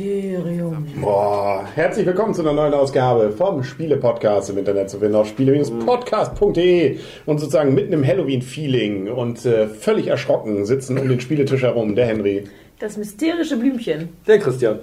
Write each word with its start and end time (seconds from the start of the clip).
Mysterium. 0.00 0.86
Boah, 1.02 1.68
herzlich 1.74 2.06
willkommen 2.06 2.32
zu 2.32 2.40
einer 2.40 2.54
neuen 2.54 2.72
Ausgabe 2.72 3.32
vom 3.32 3.62
Spiele-Podcast 3.62 4.48
im 4.48 4.56
Internet 4.56 4.88
zu 4.88 4.98
finden 4.98 5.14
auf 5.14 5.28
spiele-podcast.de 5.28 6.98
und 7.26 7.38
sozusagen 7.38 7.74
mitten 7.74 7.92
im 7.92 8.06
Halloween-Feeling 8.06 9.10
und 9.10 9.44
äh, 9.44 9.66
völlig 9.66 10.06
erschrocken 10.06 10.64
sitzen 10.64 10.96
um 10.96 11.06
den 11.06 11.20
Spieletisch 11.20 11.62
herum 11.62 11.96
der 11.96 12.06
Henry. 12.06 12.44
Das 12.78 12.96
mysterische 12.96 13.58
Blümchen. 13.58 14.08
Der 14.26 14.38
Christian. 14.38 14.80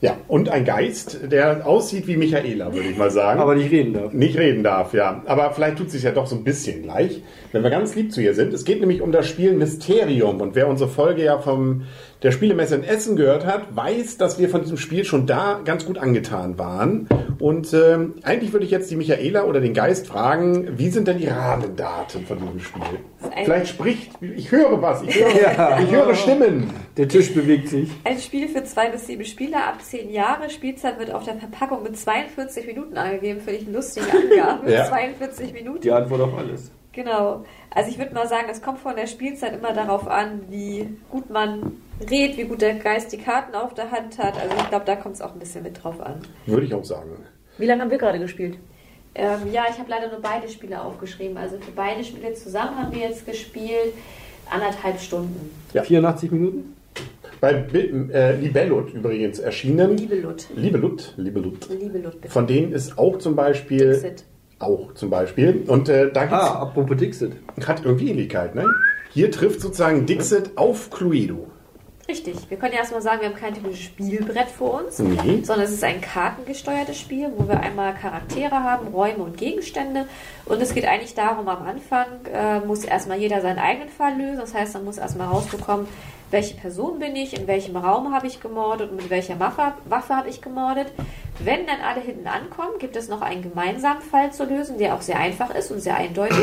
Ja, 0.00 0.16
und 0.26 0.48
ein 0.48 0.64
Geist, 0.64 1.30
der 1.30 1.64
aussieht 1.64 2.08
wie 2.08 2.16
Michaela, 2.16 2.74
würde 2.74 2.88
ich 2.88 2.98
mal 2.98 3.12
sagen. 3.12 3.38
Aber 3.38 3.54
nicht 3.54 3.70
reden 3.70 3.92
darf. 3.92 4.12
nicht 4.12 4.36
reden 4.36 4.64
darf, 4.64 4.94
ja. 4.94 5.22
Aber 5.26 5.52
vielleicht 5.52 5.78
tut 5.78 5.86
es 5.86 5.92
sich 5.92 6.02
ja 6.02 6.10
doch 6.10 6.26
so 6.26 6.34
ein 6.34 6.42
bisschen 6.42 6.82
gleich, 6.82 7.22
wenn 7.52 7.62
wir 7.62 7.70
ganz 7.70 7.94
lieb 7.94 8.12
zu 8.12 8.20
ihr 8.20 8.34
sind. 8.34 8.52
Es 8.52 8.64
geht 8.64 8.80
nämlich 8.80 9.00
um 9.00 9.12
das 9.12 9.28
Spiel 9.28 9.52
Mysterium. 9.52 10.40
Und 10.40 10.56
wer 10.56 10.66
unsere 10.66 10.90
Folge 10.90 11.22
ja 11.22 11.38
vom 11.38 11.82
der 12.22 12.30
Spielemesse 12.30 12.76
in 12.76 12.84
Essen 12.84 13.16
gehört 13.16 13.44
hat, 13.46 13.74
weiß, 13.74 14.16
dass 14.16 14.38
wir 14.38 14.48
von 14.48 14.62
diesem 14.62 14.76
Spiel 14.76 15.04
schon 15.04 15.26
da 15.26 15.60
ganz 15.64 15.84
gut 15.84 15.98
angetan 15.98 16.58
waren. 16.58 17.08
Und 17.40 17.72
ähm, 17.74 18.14
eigentlich 18.22 18.52
würde 18.52 18.64
ich 18.64 18.70
jetzt 18.70 18.90
die 18.90 18.96
Michaela 18.96 19.44
oder 19.44 19.60
den 19.60 19.74
Geist 19.74 20.06
fragen, 20.06 20.78
wie 20.78 20.88
sind 20.90 21.08
denn 21.08 21.18
die 21.18 21.26
Rahmendaten 21.26 22.24
von 22.26 22.38
diesem 22.38 22.60
Spiel? 22.60 22.82
Vielleicht 23.44 23.68
spricht, 23.68 24.12
ich 24.20 24.52
höre 24.52 24.80
was, 24.80 25.02
ich 25.02 25.14
höre, 25.18 25.32
Ja. 25.42 25.80
ich 25.80 25.90
höre 25.90 26.14
Stimmen. 26.14 26.70
Der 26.96 27.08
Tisch 27.08 27.34
bewegt 27.34 27.68
sich. 27.68 27.90
Ein 28.04 28.18
Spiel 28.18 28.48
für 28.48 28.62
zwei 28.64 28.90
bis 28.90 29.06
sieben 29.06 29.24
Spieler 29.24 29.66
ab 29.66 29.82
zehn 29.82 30.10
Jahre. 30.10 30.50
Spielzeit 30.50 30.98
wird 30.98 31.12
auf 31.12 31.24
der 31.24 31.34
Verpackung 31.36 31.82
mit 31.82 31.96
42 31.96 32.66
Minuten 32.66 32.96
angegeben. 32.96 33.40
Finde 33.40 33.60
ich 33.60 33.66
eine 33.66 33.76
lustige 33.76 34.06
Angabe. 34.06 34.70
Ja. 34.72 34.84
42 34.84 35.52
Minuten. 35.52 35.80
Die 35.80 35.90
Antwort 35.90 36.20
auf 36.20 36.36
alles. 36.38 36.70
Genau. 36.92 37.44
Also 37.70 37.90
ich 37.90 37.98
würde 37.98 38.14
mal 38.14 38.28
sagen, 38.28 38.46
es 38.50 38.60
kommt 38.62 38.78
von 38.78 38.94
der 38.96 39.06
Spielzeit 39.06 39.54
immer 39.54 39.72
darauf 39.72 40.06
an, 40.06 40.42
wie 40.50 40.88
gut 41.10 41.30
man 41.30 41.72
redet, 42.10 42.36
wie 42.36 42.44
gut 42.44 42.60
der 42.62 42.74
Geist 42.74 43.12
die 43.12 43.18
Karten 43.18 43.54
auf 43.54 43.74
der 43.74 43.90
Hand 43.90 44.18
hat. 44.18 44.34
Also 44.40 44.54
ich 44.56 44.68
glaube, 44.68 44.84
da 44.86 44.96
kommt 44.96 45.14
es 45.16 45.20
auch 45.22 45.32
ein 45.32 45.38
bisschen 45.38 45.62
mit 45.62 45.82
drauf 45.82 46.00
an. 46.00 46.16
Würde 46.46 46.66
ich 46.66 46.74
auch 46.74 46.84
sagen. 46.84 47.10
Wie 47.58 47.66
lange 47.66 47.82
haben 47.82 47.90
wir 47.90 47.98
gerade 47.98 48.18
gespielt? 48.18 48.58
Ähm, 49.14 49.38
ja, 49.52 49.64
ich 49.70 49.78
habe 49.78 49.90
leider 49.90 50.10
nur 50.10 50.20
beide 50.22 50.48
Spiele 50.48 50.80
aufgeschrieben. 50.82 51.36
Also 51.36 51.56
für 51.58 51.70
beide 51.72 52.02
Spiele 52.02 52.32
zusammen 52.34 52.76
haben 52.78 52.92
wir 52.94 53.02
jetzt 53.08 53.26
gespielt 53.26 53.92
anderthalb 54.50 54.98
Stunden. 55.00 55.50
Ja. 55.74 55.82
84 55.82 56.30
Minuten? 56.30 56.74
Bei 57.40 57.52
äh, 57.52 58.36
Libellut 58.36 58.94
übrigens 58.94 59.38
erschienen. 59.40 59.96
Liebe 59.96 60.16
Lut. 60.16 60.46
Libelut, 60.54 61.14
Libelut. 61.16 61.68
Liebe 61.70 61.98
Lut, 61.98 62.20
bitte. 62.20 62.32
Von 62.32 62.46
denen 62.46 62.72
ist 62.72 62.96
auch 62.98 63.18
zum 63.18 63.34
Beispiel. 63.34 63.92
Dixit. 63.94 64.24
Auch 64.60 64.94
zum 64.94 65.10
Beispiel. 65.10 65.64
Und 65.66 65.88
äh, 65.88 66.12
da 66.12 66.20
gibt's, 66.24 66.34
Ah, 66.44 66.62
apropos 66.62 66.96
Dixit. 66.96 67.32
hat 67.66 67.84
irgendwie 67.84 68.10
Ähnlichkeit, 68.10 68.54
ne? 68.54 68.64
Hier 69.10 69.30
trifft 69.32 69.60
sozusagen 69.60 70.06
Dixit 70.06 70.52
auf 70.56 70.88
Cluedo. 70.90 71.48
Richtig. 72.08 72.36
Wir 72.50 72.56
können 72.58 72.72
ja 72.72 72.80
erstmal 72.80 73.00
sagen, 73.00 73.20
wir 73.20 73.28
haben 73.28 73.36
kein 73.36 73.54
typisches 73.54 73.84
Spielbrett 73.84 74.48
vor 74.48 74.82
uns, 74.84 74.98
Nee. 74.98 75.42
sondern 75.44 75.66
es 75.66 75.70
ist 75.72 75.84
ein 75.84 76.00
kartengesteuertes 76.00 76.98
Spiel, 76.98 77.32
wo 77.36 77.46
wir 77.48 77.60
einmal 77.60 77.94
Charaktere 77.94 78.62
haben, 78.62 78.88
Räume 78.88 79.22
und 79.24 79.36
Gegenstände. 79.36 80.06
Und 80.46 80.60
es 80.60 80.74
geht 80.74 80.84
eigentlich 80.84 81.14
darum, 81.14 81.48
am 81.48 81.64
Anfang 81.64 82.06
äh, 82.32 82.58
muss 82.60 82.84
erstmal 82.84 83.18
jeder 83.18 83.40
seinen 83.40 83.58
eigenen 83.60 83.88
Fall 83.88 84.16
lösen. 84.18 84.40
Das 84.40 84.52
heißt, 84.52 84.74
man 84.74 84.84
muss 84.84 84.98
erstmal 84.98 85.28
rausbekommen, 85.28 85.86
welche 86.32 86.54
Person 86.56 86.98
bin 86.98 87.14
ich, 87.14 87.38
in 87.38 87.46
welchem 87.46 87.76
Raum 87.76 88.12
habe 88.12 88.26
ich 88.26 88.40
gemordet 88.40 88.90
und 88.90 88.96
mit 88.96 89.10
welcher 89.10 89.38
Waffe, 89.38 89.74
Waffe 89.84 90.16
habe 90.16 90.28
ich 90.28 90.40
gemordet. 90.42 90.88
Wenn 91.38 91.66
dann 91.66 91.80
alle 91.80 92.00
hinten 92.00 92.26
ankommen, 92.26 92.78
gibt 92.78 92.94
es 92.94 93.08
noch 93.08 93.20
einen 93.22 93.42
gemeinsamen 93.42 94.02
Fall 94.02 94.32
zu 94.32 94.44
lösen, 94.44 94.78
der 94.78 94.94
auch 94.94 95.00
sehr 95.00 95.18
einfach 95.18 95.54
ist 95.54 95.70
und 95.70 95.80
sehr 95.80 95.96
eindeutig. 95.96 96.36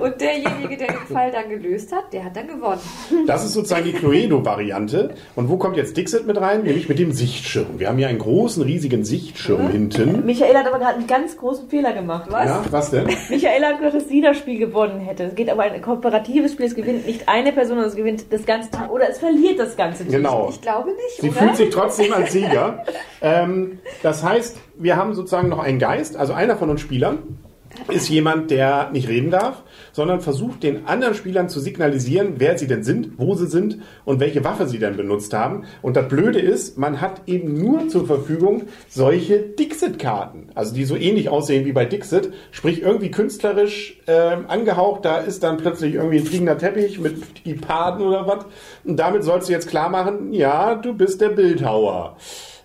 und 0.00 0.20
derjenige, 0.20 0.76
der 0.76 0.88
den 0.88 1.06
Fall 1.12 1.30
dann 1.30 1.48
gelöst 1.48 1.92
hat, 1.92 2.12
der 2.12 2.24
hat 2.24 2.36
dann 2.36 2.48
gewonnen. 2.48 2.80
Das 3.26 3.44
ist 3.44 3.54
sozusagen 3.54 3.84
die 3.84 3.92
Cluedo-Variante. 3.92 5.14
Und 5.34 5.48
wo 5.48 5.56
kommt 5.56 5.76
jetzt 5.76 5.96
Dixit 5.96 6.26
mit 6.26 6.40
rein? 6.40 6.62
Nämlich 6.62 6.88
mit 6.88 6.98
dem 6.98 7.12
Sichtschirm. 7.12 7.78
Wir 7.78 7.88
haben 7.88 7.98
hier 7.98 8.08
einen 8.08 8.18
großen, 8.18 8.62
riesigen 8.62 9.04
Sichtschirm 9.04 9.70
hinten. 9.70 10.24
Michaela 10.24 10.60
hat 10.60 10.66
aber 10.66 10.78
gerade 10.78 10.98
einen 10.98 11.06
ganz 11.06 11.36
großen 11.36 11.68
Fehler 11.68 11.92
gemacht. 11.92 12.26
Was? 12.30 12.46
Ja, 12.46 12.64
was 12.70 12.90
denn? 12.90 13.06
Michaela 13.30 13.68
hat 13.68 13.78
gesagt, 13.78 13.94
dass 13.96 14.08
sie 14.08 14.20
das 14.20 14.36
Spiel 14.36 14.58
gewonnen 14.58 15.00
hätte. 15.00 15.24
Es 15.24 15.34
geht 15.34 15.48
aber 15.48 15.62
ein 15.62 15.80
kooperatives 15.80 16.52
Spiel. 16.52 16.66
Es 16.66 16.74
gewinnt 16.74 17.06
nicht 17.06 17.28
eine 17.28 17.52
Person, 17.52 17.76
sondern 17.76 17.88
es 17.88 17.96
gewinnt 17.96 18.26
das 18.30 18.44
ganze 18.44 18.70
Team. 18.70 18.90
Oder 18.90 19.08
es 19.08 19.18
verliert 19.18 19.58
das 19.58 19.76
ganze 19.76 20.04
Team. 20.04 20.12
Genau. 20.12 20.48
Ich 20.50 20.60
glaube 20.60 20.90
nicht, 20.90 21.20
Sie 21.20 21.30
oder? 21.30 21.38
fühlt 21.38 21.56
sich 21.56 21.70
trotzdem 21.70 22.12
als 22.12 22.32
Sieger. 22.32 22.41
Ähm, 23.20 23.78
das 24.02 24.22
heißt, 24.22 24.58
wir 24.76 24.96
haben 24.96 25.14
sozusagen 25.14 25.48
noch 25.48 25.58
einen 25.58 25.78
Geist, 25.78 26.16
also 26.16 26.32
einer 26.32 26.56
von 26.56 26.70
uns 26.70 26.80
Spielern 26.80 27.18
ist 27.88 28.08
jemand, 28.08 28.50
der 28.50 28.90
nicht 28.92 29.08
reden 29.08 29.30
darf, 29.30 29.62
sondern 29.92 30.20
versucht 30.20 30.62
den 30.62 30.86
anderen 30.86 31.14
Spielern 31.14 31.48
zu 31.48 31.60
signalisieren, 31.60 32.34
wer 32.38 32.58
sie 32.58 32.66
denn 32.66 32.82
sind, 32.82 33.18
wo 33.18 33.34
sie 33.34 33.46
sind 33.46 33.78
und 34.04 34.20
welche 34.20 34.44
Waffe 34.44 34.66
sie 34.66 34.78
denn 34.78 34.96
benutzt 34.96 35.34
haben. 35.34 35.64
Und 35.82 35.96
das 35.96 36.08
Blöde 36.08 36.40
ist, 36.40 36.78
man 36.78 37.00
hat 37.00 37.22
eben 37.26 37.54
nur 37.54 37.88
zur 37.88 38.06
Verfügung 38.06 38.64
solche 38.88 39.40
Dixit-Karten, 39.40 40.50
also 40.54 40.74
die 40.74 40.84
so 40.84 40.96
ähnlich 40.96 41.28
aussehen 41.28 41.66
wie 41.66 41.72
bei 41.72 41.84
Dixit, 41.84 42.32
sprich 42.50 42.82
irgendwie 42.82 43.10
künstlerisch 43.10 44.00
ähm, 44.06 44.46
angehaucht. 44.48 45.04
Da 45.04 45.18
ist 45.18 45.42
dann 45.42 45.56
plötzlich 45.56 45.94
irgendwie 45.94 46.18
ein 46.18 46.26
fliegender 46.26 46.58
Teppich 46.58 47.00
mit 47.00 47.44
Geparden 47.44 48.06
oder 48.06 48.26
was. 48.26 48.46
Und 48.84 48.96
damit 48.96 49.24
sollst 49.24 49.48
du 49.48 49.52
jetzt 49.52 49.68
klar 49.68 49.88
machen, 49.88 50.32
ja, 50.32 50.74
du 50.74 50.94
bist 50.94 51.20
der 51.20 51.30
Bildhauer. 51.30 52.16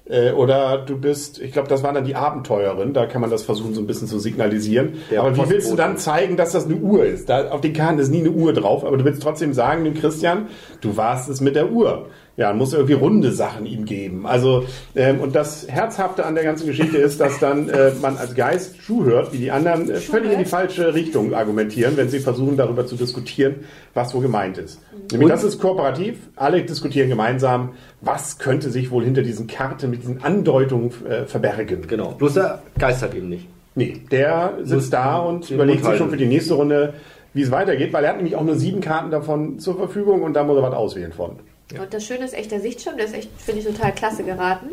Äh, 0.09 0.31
Oder 0.31 0.79
du 0.79 0.97
bist, 0.97 1.39
ich 1.39 1.51
glaube, 1.51 1.67
das 1.67 1.83
war 1.83 1.91
dann 1.93 2.05
die 2.05 2.15
Abenteuerin, 2.15 2.93
da 2.93 3.05
kann 3.05 3.21
man 3.21 3.29
das 3.29 3.43
versuchen, 3.43 3.73
so 3.73 3.81
ein 3.81 3.87
bisschen 3.87 4.07
zu 4.07 4.19
signalisieren. 4.19 4.93
Der 5.11 5.21
aber 5.21 5.35
wie 5.35 5.49
willst 5.49 5.71
du 5.71 5.75
dann 5.75 5.97
zeigen, 5.97 6.37
dass 6.37 6.53
das 6.53 6.65
eine 6.65 6.75
Uhr 6.75 7.05
ist? 7.05 7.29
Da, 7.29 7.49
auf 7.49 7.61
den 7.61 7.73
Karten 7.73 7.99
ist 7.99 8.09
nie 8.09 8.19
eine 8.19 8.31
Uhr 8.31 8.53
drauf, 8.53 8.85
aber 8.85 8.97
du 8.97 9.05
willst 9.05 9.21
trotzdem 9.21 9.53
sagen, 9.53 9.83
dem 9.83 9.95
Christian, 9.95 10.47
du 10.81 10.95
warst 10.95 11.29
es 11.29 11.41
mit 11.41 11.55
der 11.55 11.71
Uhr. 11.71 12.07
Ja, 12.37 12.53
muss 12.53 12.71
irgendwie 12.71 12.93
runde 12.93 13.31
Sachen 13.31 13.65
ihm 13.65 13.85
geben. 13.85 14.27
Also, 14.27 14.65
ähm, 14.95 15.19
und 15.21 15.35
das 15.35 15.67
Herzhafte 15.67 16.23
an 16.23 16.35
der 16.35 16.43
ganzen 16.43 16.67
Geschichte 16.67 16.97
ist, 16.97 17.19
dass 17.19 17.39
dann 17.39 17.67
äh, 17.67 17.91
man 17.99 18.15
als 18.15 18.35
Geist 18.35 18.79
zuhört, 18.85 19.33
wie 19.33 19.39
die 19.39 19.49
anderen 19.49 19.89
äh, 19.89 19.95
völlig 19.95 20.31
in 20.31 20.37
die 20.37 20.45
falsche 20.45 20.93
Richtung 20.93 21.33
argumentieren, 21.33 21.97
wenn 21.97 22.09
sie 22.09 22.19
versuchen, 22.19 22.55
darüber 22.55 22.85
zu 22.85 22.95
diskutieren, 22.95 23.55
was 23.95 24.13
wo 24.13 24.19
gemeint 24.19 24.59
ist. 24.59 24.79
Nämlich, 25.11 25.29
das 25.29 25.43
ist 25.43 25.59
kooperativ, 25.59 26.19
alle 26.35 26.61
diskutieren 26.61 27.09
gemeinsam, 27.09 27.71
was 28.01 28.37
könnte 28.37 28.69
sich 28.69 28.91
wohl 28.91 29.03
hinter 29.03 29.23
diesen 29.23 29.47
Karten 29.47 29.89
mit 29.89 30.03
diesen 30.03 30.23
Andeutungen 30.23 30.91
äh, 31.09 31.25
verbergen. 31.25 31.87
Genau. 31.87 32.11
Bloß 32.11 32.35
der 32.35 32.61
Geist 32.77 33.01
hat 33.01 33.15
eben 33.15 33.29
nicht. 33.29 33.47
Nee, 33.73 34.01
der 34.11 34.53
sitzt 34.59 34.73
Muss 34.73 34.89
da 34.91 35.17
und 35.17 35.49
überlegt 35.49 35.83
sich 35.83 35.97
schon 35.97 36.11
für 36.11 36.17
die 36.17 36.27
nächste 36.27 36.53
Runde, 36.53 36.93
wie 37.33 37.41
es 37.41 37.49
weitergeht, 37.49 37.93
weil 37.93 38.03
er 38.03 38.11
hat 38.11 38.17
nämlich 38.17 38.35
auch 38.35 38.43
nur 38.43 38.55
sieben 38.55 38.81
Karten 38.81 39.09
davon 39.09 39.57
zur 39.57 39.75
Verfügung 39.75 40.21
und 40.21 40.33
da 40.33 40.43
muss 40.43 40.57
er 40.57 40.63
was 40.63 40.73
auswählen 40.73 41.13
von. 41.13 41.37
Und 41.71 41.93
das 41.93 42.05
Schöne 42.05 42.25
ist 42.25 42.33
echt 42.33 42.51
der 42.51 42.61
Sichtschirm, 42.61 42.97
der 42.97 43.07
ist 43.07 43.13
echt, 43.13 43.29
finde 43.37 43.61
ich, 43.61 43.67
total 43.67 43.93
klasse 43.93 44.23
geraten. 44.23 44.69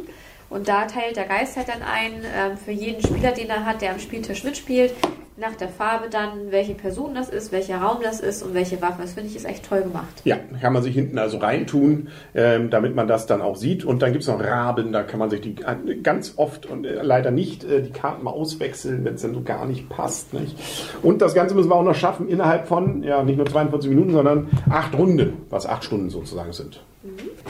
Und 0.50 0.68
da 0.68 0.86
teilt 0.86 1.16
der 1.16 1.24
Geist 1.24 1.56
halt 1.56 1.68
dann 1.68 1.82
ein, 1.82 2.24
ähm, 2.36 2.56
für 2.56 2.70
jeden 2.70 3.02
Spieler, 3.02 3.32
den 3.32 3.48
er 3.48 3.64
hat, 3.64 3.82
der 3.82 3.90
am 3.90 3.98
Spieltisch 3.98 4.44
mitspielt, 4.44 4.92
nach 5.36 5.56
der 5.56 5.68
Farbe 5.68 6.08
dann, 6.08 6.50
welche 6.50 6.74
Person 6.74 7.14
das 7.14 7.28
ist, 7.28 7.50
welcher 7.50 7.78
Raum 7.78 7.98
das 8.02 8.20
ist 8.20 8.42
und 8.44 8.54
welche 8.54 8.80
Waffe. 8.80 9.02
Das 9.02 9.14
finde 9.14 9.30
ich 9.30 9.36
ist 9.36 9.44
echt 9.44 9.68
toll 9.68 9.82
gemacht. 9.82 10.22
Ja, 10.24 10.36
kann 10.60 10.72
man 10.72 10.82
sich 10.82 10.94
hinten 10.94 11.18
also 11.18 11.38
reintun, 11.38 12.08
ähm, 12.34 12.70
damit 12.70 12.94
man 12.94 13.08
das 13.08 13.26
dann 13.26 13.42
auch 13.42 13.56
sieht. 13.56 13.84
Und 13.84 14.02
dann 14.02 14.12
gibt's 14.12 14.28
noch 14.28 14.40
Raben, 14.40 14.92
da 14.92 15.02
kann 15.02 15.18
man 15.18 15.30
sich 15.30 15.40
die 15.40 15.56
äh, 15.62 15.96
ganz 15.96 16.34
oft 16.36 16.66
und 16.66 16.86
äh, 16.86 17.02
leider 17.02 17.32
nicht 17.32 17.64
äh, 17.64 17.82
die 17.82 17.90
Karten 17.90 18.22
mal 18.22 18.30
auswechseln, 18.30 19.04
wenn 19.04 19.14
es 19.14 19.22
dann 19.22 19.34
so 19.34 19.42
gar 19.42 19.66
nicht 19.66 19.88
passt. 19.88 20.34
Nicht? 20.34 20.56
Und 21.02 21.20
das 21.20 21.34
Ganze 21.34 21.56
müssen 21.56 21.68
wir 21.68 21.74
auch 21.74 21.82
noch 21.82 21.96
schaffen 21.96 22.28
innerhalb 22.28 22.68
von, 22.68 23.02
ja, 23.02 23.24
nicht 23.24 23.36
nur 23.36 23.46
42 23.46 23.90
Minuten, 23.90 24.12
sondern 24.12 24.48
acht 24.70 24.96
Runden, 24.96 25.38
was 25.50 25.66
acht 25.66 25.84
Stunden 25.84 26.10
sozusagen 26.10 26.52
sind. 26.52 26.80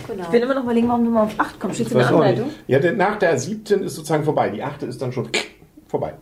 Genau. 0.08 0.22
Ich 0.22 0.28
bin 0.30 0.42
immer 0.42 0.54
noch 0.54 0.64
überlegen, 0.64 0.88
warum 0.88 1.04
du 1.04 1.10
mal 1.10 1.24
auf 1.24 1.34
8 1.38 1.60
kommst. 1.60 1.76
Steht 1.76 1.92
in 1.92 1.98
der 1.98 2.08
Anleitung? 2.08 2.50
Ja, 2.66 2.80
denn 2.80 2.96
nach 2.96 3.16
der 3.16 3.38
siebten 3.38 3.84
ist 3.84 3.94
sozusagen 3.94 4.24
vorbei. 4.24 4.50
Die 4.50 4.62
achte 4.62 4.86
ist 4.86 5.00
dann 5.00 5.12
schon 5.12 5.28
vorbei. 5.86 6.14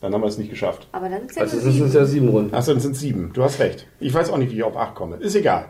Dann 0.00 0.14
haben 0.14 0.20
wir 0.20 0.28
es 0.28 0.38
nicht 0.38 0.50
geschafft. 0.50 0.86
Aber 0.92 1.08
dann 1.08 1.28
sind 1.28 1.30
es 1.30 1.36
ja 1.36 1.42
Also 1.42 1.56
nur 1.56 1.66
es 1.66 1.74
sind 1.74 1.82
sieben. 1.88 1.94
ja 1.94 2.04
sieben 2.04 2.28
Runden. 2.28 2.54
Achso, 2.54 2.72
dann 2.72 2.80
sind 2.80 2.96
sieben. 2.96 3.30
Du 3.34 3.42
hast 3.42 3.58
recht. 3.58 3.86
Ich 4.00 4.14
weiß 4.14 4.30
auch 4.30 4.36
nicht, 4.38 4.52
wie 4.52 4.56
ich 4.56 4.62
auf 4.62 4.76
acht 4.76 4.94
komme. 4.94 5.16
Ist 5.16 5.34
egal. 5.34 5.66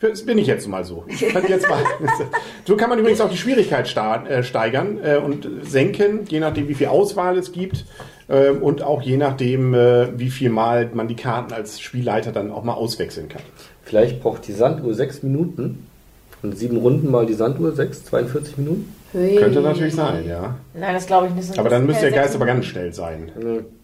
Das 0.00 0.24
bin 0.26 0.36
ich 0.36 0.46
jetzt 0.46 0.66
mal 0.68 0.84
so. 0.84 1.04
Ich 1.08 1.20
kann 1.28 1.46
jetzt 1.48 1.68
mal. 1.68 1.82
So 2.66 2.76
kann 2.76 2.90
man 2.90 2.98
übrigens 2.98 3.20
auch 3.20 3.30
die 3.30 3.36
Schwierigkeit 3.36 3.86
äh, 4.28 4.42
steigern 4.42 4.98
äh, 5.02 5.16
und 5.18 5.48
senken, 5.62 6.24
je 6.28 6.40
nachdem, 6.40 6.66
wie 6.68 6.74
viel 6.74 6.88
Auswahl 6.88 7.38
es 7.38 7.52
gibt 7.52 7.84
äh, 8.28 8.50
und 8.50 8.82
auch 8.82 9.02
je 9.02 9.16
nachdem, 9.16 9.72
äh, 9.72 10.18
wie 10.18 10.30
viel 10.30 10.50
Mal 10.50 10.90
man 10.94 11.06
die 11.06 11.14
Karten 11.14 11.52
als 11.52 11.80
Spielleiter 11.80 12.32
dann 12.32 12.50
auch 12.50 12.64
mal 12.64 12.74
auswechseln 12.74 13.28
kann. 13.28 13.42
Vielleicht 13.84 14.20
braucht 14.20 14.48
die 14.48 14.52
Sanduhr 14.52 14.94
sechs 14.94 15.22
Minuten. 15.22 15.86
Und 16.42 16.58
sieben 16.58 16.76
Runden 16.76 17.10
mal 17.10 17.24
die 17.24 17.34
Sanduhr, 17.34 17.72
sechs, 17.72 18.04
42 18.04 18.58
Minuten. 18.58 18.92
Hui. 19.14 19.36
Könnte 19.36 19.60
natürlich 19.60 19.94
sein, 19.94 20.26
ja. 20.28 20.56
Nein, 20.74 20.94
das 20.94 21.06
glaube 21.06 21.28
ich 21.28 21.34
nicht. 21.34 21.58
Aber 21.58 21.68
dann 21.68 21.86
müsste 21.86 22.02
der 22.10 22.12
Geist 22.12 22.34
aber 22.34 22.46
ganz 22.46 22.66
schnell 22.66 22.92
sein. 22.92 23.30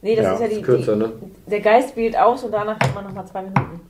Nee, 0.03 0.17
das 0.17 0.25
Ja, 0.25 0.35
ist 0.35 0.41
ja 0.41 0.47
ist 0.47 0.57
die, 0.59 0.63
Kürzer, 0.63 0.97
ne? 0.97 1.13
die. 1.21 1.51
Der 1.51 1.61
Geist 1.61 1.97
wählt 1.97 2.19
aus 2.19 2.43
und 2.45 2.53
danach 2.53 2.79
hat 2.81 2.95
man 2.95 3.05
nochmal 3.05 3.27
zwei 3.27 3.43
Minuten. 3.43 3.81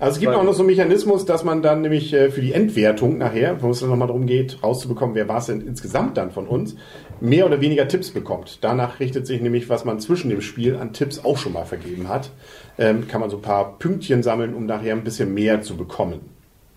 Also 0.00 0.14
es 0.14 0.20
gibt 0.20 0.32
auch 0.32 0.44
noch 0.44 0.52
so 0.52 0.60
einen 0.62 0.68
Mechanismus, 0.70 1.24
dass 1.24 1.42
man 1.42 1.60
dann 1.60 1.80
nämlich 1.82 2.12
äh, 2.14 2.30
für 2.30 2.40
die 2.40 2.52
Endwertung 2.52 3.18
nachher, 3.18 3.60
wo 3.62 3.70
es 3.70 3.80
dann 3.80 3.88
nochmal 3.88 4.06
darum 4.06 4.26
geht, 4.26 4.62
rauszubekommen, 4.62 5.16
wer 5.16 5.26
war 5.28 5.38
es 5.38 5.46
denn 5.46 5.60
insgesamt 5.60 6.16
dann 6.16 6.30
von 6.30 6.46
uns, 6.46 6.76
mehr 7.20 7.46
oder 7.46 7.60
weniger 7.60 7.88
Tipps 7.88 8.12
bekommt. 8.12 8.58
Danach 8.62 9.00
richtet 9.00 9.26
sich 9.26 9.40
nämlich, 9.40 9.68
was 9.68 9.84
man 9.84 9.98
zwischen 9.98 10.30
dem 10.30 10.40
Spiel 10.40 10.76
an 10.76 10.92
Tipps 10.92 11.24
auch 11.24 11.36
schon 11.36 11.52
mal 11.52 11.64
vergeben 11.64 12.08
hat. 12.08 12.30
Ähm, 12.78 13.08
kann 13.08 13.20
man 13.20 13.28
so 13.28 13.38
ein 13.38 13.42
paar 13.42 13.76
Pünktchen 13.78 14.22
sammeln, 14.22 14.54
um 14.54 14.66
nachher 14.66 14.92
ein 14.94 15.02
bisschen 15.02 15.34
mehr 15.34 15.62
zu 15.62 15.76
bekommen. 15.76 16.20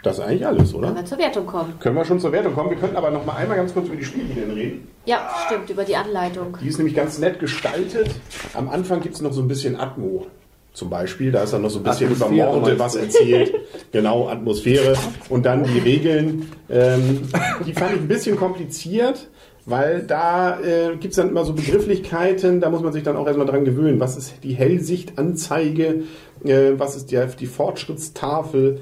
Das 0.04 0.18
ist 0.18 0.24
eigentlich 0.24 0.46
alles, 0.46 0.74
oder? 0.74 0.96
wir 0.96 1.06
zur 1.06 1.18
Wertung 1.20 1.46
kommen. 1.46 1.74
Können 1.80 1.96
wir 1.96 2.06
schon 2.06 2.20
zur 2.20 2.32
Wertung 2.32 2.56
kommen. 2.56 2.72
Wir 2.72 2.78
könnten 2.78 2.96
aber 2.96 3.12
noch 3.12 3.26
mal 3.26 3.34
einmal 3.34 3.58
ganz 3.58 3.74
kurz 3.74 3.88
über 3.88 3.96
die 3.96 4.06
Spielregeln 4.06 4.52
reden. 4.52 4.88
Ja, 5.06 5.30
stimmt, 5.46 5.70
über 5.70 5.84
die 5.84 5.96
Anleitung. 5.96 6.58
Die 6.62 6.68
ist 6.68 6.78
nämlich 6.78 6.96
ganz 6.96 7.20
nett 7.20 7.40
gestaltet. 7.40 8.10
Am 8.54 8.70
Anfang 8.70 9.02
gibt 9.02 9.16
es 9.16 9.22
noch 9.22 9.34
so 9.34 9.42
ein 9.42 9.48
bisschen 9.48 9.80
Atmo. 9.80 10.26
Zum 10.74 10.90
Beispiel, 10.90 11.32
da 11.32 11.44
ist 11.44 11.52
dann 11.54 11.64
noch 11.64 11.70
so 11.70 11.80
ein 11.80 11.84
bisschen 11.84 12.12
über 12.12 12.26
Atmosphäre, 12.26 12.60
Morde 12.60 12.80
was 12.80 12.96
erzählt. 12.96 13.54
genau, 13.92 14.30
Atmosphäre. 14.30 14.96
Und 15.30 15.46
dann 15.46 15.66
die 15.66 15.80
Regeln. 15.80 16.50
Ähm, 16.70 17.30
die 17.66 17.74
fand 17.74 17.94
ich 17.94 18.00
ein 18.00 18.08
bisschen 18.08 18.38
kompliziert, 18.38 19.28
weil 19.66 20.04
da 20.04 20.60
äh, 20.62 20.96
gibt 20.96 21.12
es 21.12 21.18
dann 21.18 21.30
immer 21.30 21.44
so 21.44 21.54
Begrifflichkeiten, 21.54 22.62
da 22.62 22.70
muss 22.70 22.82
man 22.82 22.94
sich 22.94 23.04
dann 23.04 23.18
auch 23.18 23.28
erstmal 23.28 23.48
dran 23.48 23.66
gewöhnen. 23.66 24.00
Was 24.00 24.16
ist 24.16 24.36
die 24.44 24.54
Hellsichtanzeige? 24.54 26.04
Äh, 26.46 26.72
was 26.78 26.96
ist 26.96 27.12
die, 27.12 27.22
die 27.38 27.48
Fortschrittstafel? 27.48 28.80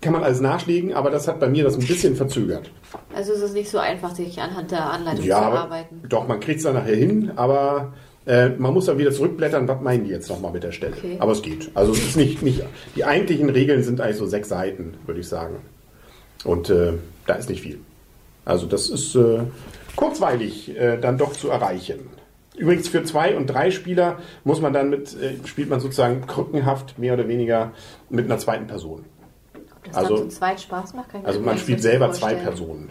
Kann 0.00 0.12
man 0.14 0.22
alles 0.24 0.40
nachlegen, 0.40 0.94
aber 0.94 1.10
das 1.10 1.28
hat 1.28 1.40
bei 1.40 1.48
mir 1.48 1.62
das 1.64 1.74
ein 1.74 1.86
bisschen 1.86 2.16
verzögert. 2.16 2.70
Also 3.14 3.32
es 3.32 3.42
ist 3.42 3.52
nicht 3.52 3.68
so 3.68 3.78
einfach, 3.78 4.14
sich 4.14 4.40
anhand 4.40 4.70
der 4.70 4.90
Anleitung 4.90 5.24
Ja, 5.24 5.38
zu 5.40 5.58
arbeiten. 5.58 6.02
doch, 6.08 6.26
man 6.26 6.40
kriegt 6.40 6.58
es 6.58 6.64
dann 6.64 6.74
nachher 6.74 6.96
hin, 6.96 7.32
aber 7.36 7.92
äh, 8.26 8.48
man 8.50 8.72
muss 8.72 8.86
dann 8.86 8.96
wieder 8.96 9.12
zurückblättern, 9.12 9.68
was 9.68 9.80
meinen 9.82 10.04
die 10.04 10.10
jetzt 10.10 10.30
nochmal 10.30 10.52
mit 10.52 10.62
der 10.62 10.72
Stelle. 10.72 10.94
Okay. 10.96 11.16
Aber 11.18 11.32
es 11.32 11.42
geht. 11.42 11.70
Also 11.74 11.92
es 11.92 11.98
ist 11.98 12.16
nicht, 12.16 12.42
nicht, 12.42 12.62
die 12.96 13.04
eigentlichen 13.04 13.50
Regeln 13.50 13.82
sind 13.82 14.00
eigentlich 14.00 14.16
so 14.16 14.26
sechs 14.26 14.48
Seiten, 14.48 14.94
würde 15.04 15.20
ich 15.20 15.28
sagen. 15.28 15.56
Und 16.44 16.70
äh, 16.70 16.94
da 17.26 17.34
ist 17.34 17.50
nicht 17.50 17.60
viel. 17.60 17.78
Also 18.46 18.66
das 18.66 18.88
ist 18.88 19.14
äh, 19.16 19.40
kurzweilig 19.96 20.74
äh, 20.78 20.96
dann 20.98 21.18
doch 21.18 21.32
zu 21.32 21.50
erreichen. 21.50 22.08
Übrigens 22.56 22.88
für 22.88 23.04
zwei 23.04 23.36
und 23.36 23.46
drei 23.48 23.70
Spieler 23.70 24.18
muss 24.44 24.60
man 24.62 24.72
dann 24.72 24.88
mit, 24.90 25.14
äh, 25.20 25.34
spielt 25.46 25.68
man 25.68 25.80
sozusagen 25.80 26.26
krückenhaft 26.26 26.98
mehr 26.98 27.14
oder 27.14 27.28
weniger 27.28 27.72
mit 28.08 28.24
einer 28.24 28.38
zweiten 28.38 28.66
Person. 28.66 29.04
Ob 29.80 29.86
das 29.86 29.96
also- 29.96 30.16
dann 30.18 30.30
zu 30.30 30.36
zweit 30.36 30.60
Spaß 30.60 30.94
macht, 30.94 31.10
kann 31.10 31.20
ich 31.22 31.26
Also 31.26 31.40
man 31.40 31.58
spielt 31.58 31.82
selber 31.82 32.06
vorstellen. 32.06 32.32
zwei 32.38 32.42
Personen. 32.44 32.90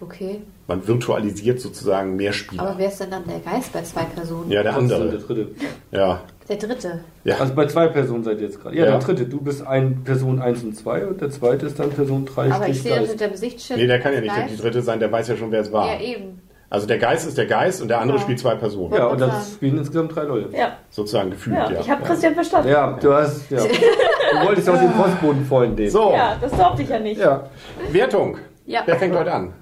Okay. 0.00 0.42
Man 0.66 0.86
virtualisiert 0.86 1.60
sozusagen 1.60 2.16
mehr 2.16 2.32
Spieler. 2.32 2.62
Aber 2.62 2.78
wer 2.78 2.88
ist 2.88 3.00
denn 3.00 3.10
dann 3.10 3.22
der 3.26 3.38
Geist 3.38 3.72
bei 3.72 3.82
zwei 3.82 4.02
Personen? 4.04 4.50
ja, 4.50 4.62
der 4.62 4.72
Der 4.72 4.76
andere. 4.80 5.18
dritte. 5.18 5.48
Ja. 5.92 6.20
Der 6.48 6.56
dritte. 6.56 7.00
Ja. 7.22 7.36
Also 7.38 7.54
bei 7.54 7.66
zwei 7.66 7.86
Personen 7.86 8.24
seid 8.24 8.38
ihr 8.38 8.46
jetzt 8.46 8.60
gerade. 8.60 8.76
Ja, 8.76 8.84
Ja. 8.84 8.90
der 8.92 9.00
dritte. 9.00 9.24
Du 9.26 9.40
bist 9.40 9.66
ein 9.66 10.02
Person 10.04 10.40
1 10.42 10.62
und 10.62 10.76
2 10.76 11.06
und 11.06 11.20
der 11.20 11.30
zweite 11.30 11.66
ist 11.66 11.78
dann 11.78 11.90
Person 11.90 12.26
3 12.26 12.50
Aber 12.50 12.68
ich 12.68 12.82
sehe 12.82 13.00
mit 13.00 13.18
dem 13.20 13.34
Sichtschild. 13.36 13.78
Nee, 13.78 13.86
der 13.86 14.00
kann 14.00 14.12
ja 14.12 14.20
nicht 14.20 14.34
Geist. 14.34 14.52
die 14.52 14.56
dritte 14.60 14.82
sein, 14.82 14.98
der 15.00 15.10
weiß 15.12 15.28
ja 15.28 15.36
schon, 15.36 15.50
wer 15.52 15.60
es 15.60 15.72
war. 15.72 15.86
Ja, 15.94 16.00
eben. 16.00 16.40
Also 16.68 16.86
der 16.86 16.98
Geist 16.98 17.26
ist 17.26 17.38
der 17.38 17.46
Geist 17.46 17.80
und 17.80 17.88
der 17.88 18.00
andere 18.00 18.16
Ja. 18.18 18.22
spielt 18.24 18.40
zwei 18.40 18.56
Personen. 18.56 18.92
Ja, 18.94 19.06
und 19.06 19.20
das 19.20 19.52
spielen 19.54 19.78
insgesamt 19.78 20.14
drei 20.14 20.24
Leute. 20.24 20.54
Ja, 20.56 20.76
Sozusagen 20.90 21.30
gefühlt, 21.30 21.56
ja. 21.56 21.70
ja. 21.70 21.80
ich 21.80 21.88
habe 21.90 22.02
Christian 22.02 22.34
verstanden. 22.34 22.68
Ja, 22.68 22.92
du 23.00 23.12
hast. 23.14 23.48
Ja. 23.50 23.60
Du 24.40 24.46
wolltest 24.46 24.68
auch 24.68 24.78
den 24.78 24.92
Postboden 24.92 25.44
vollen 25.44 25.76
den. 25.76 25.90
So, 25.90 26.12
Ja, 26.12 26.36
das 26.40 26.52
durfte 26.52 26.82
ich 26.82 26.88
ja 26.88 26.98
nicht. 26.98 27.20
Ja. 27.20 27.48
Wertung. 27.90 28.38
Ja. 28.66 28.82
Wer 28.86 28.96
fängt 28.96 29.14
heute 29.14 29.32
an? 29.32 29.52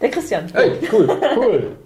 Der 0.00 0.10
Christian. 0.10 0.46
Hey, 0.52 0.72
cool. 0.92 1.08
Cool. 1.36 1.76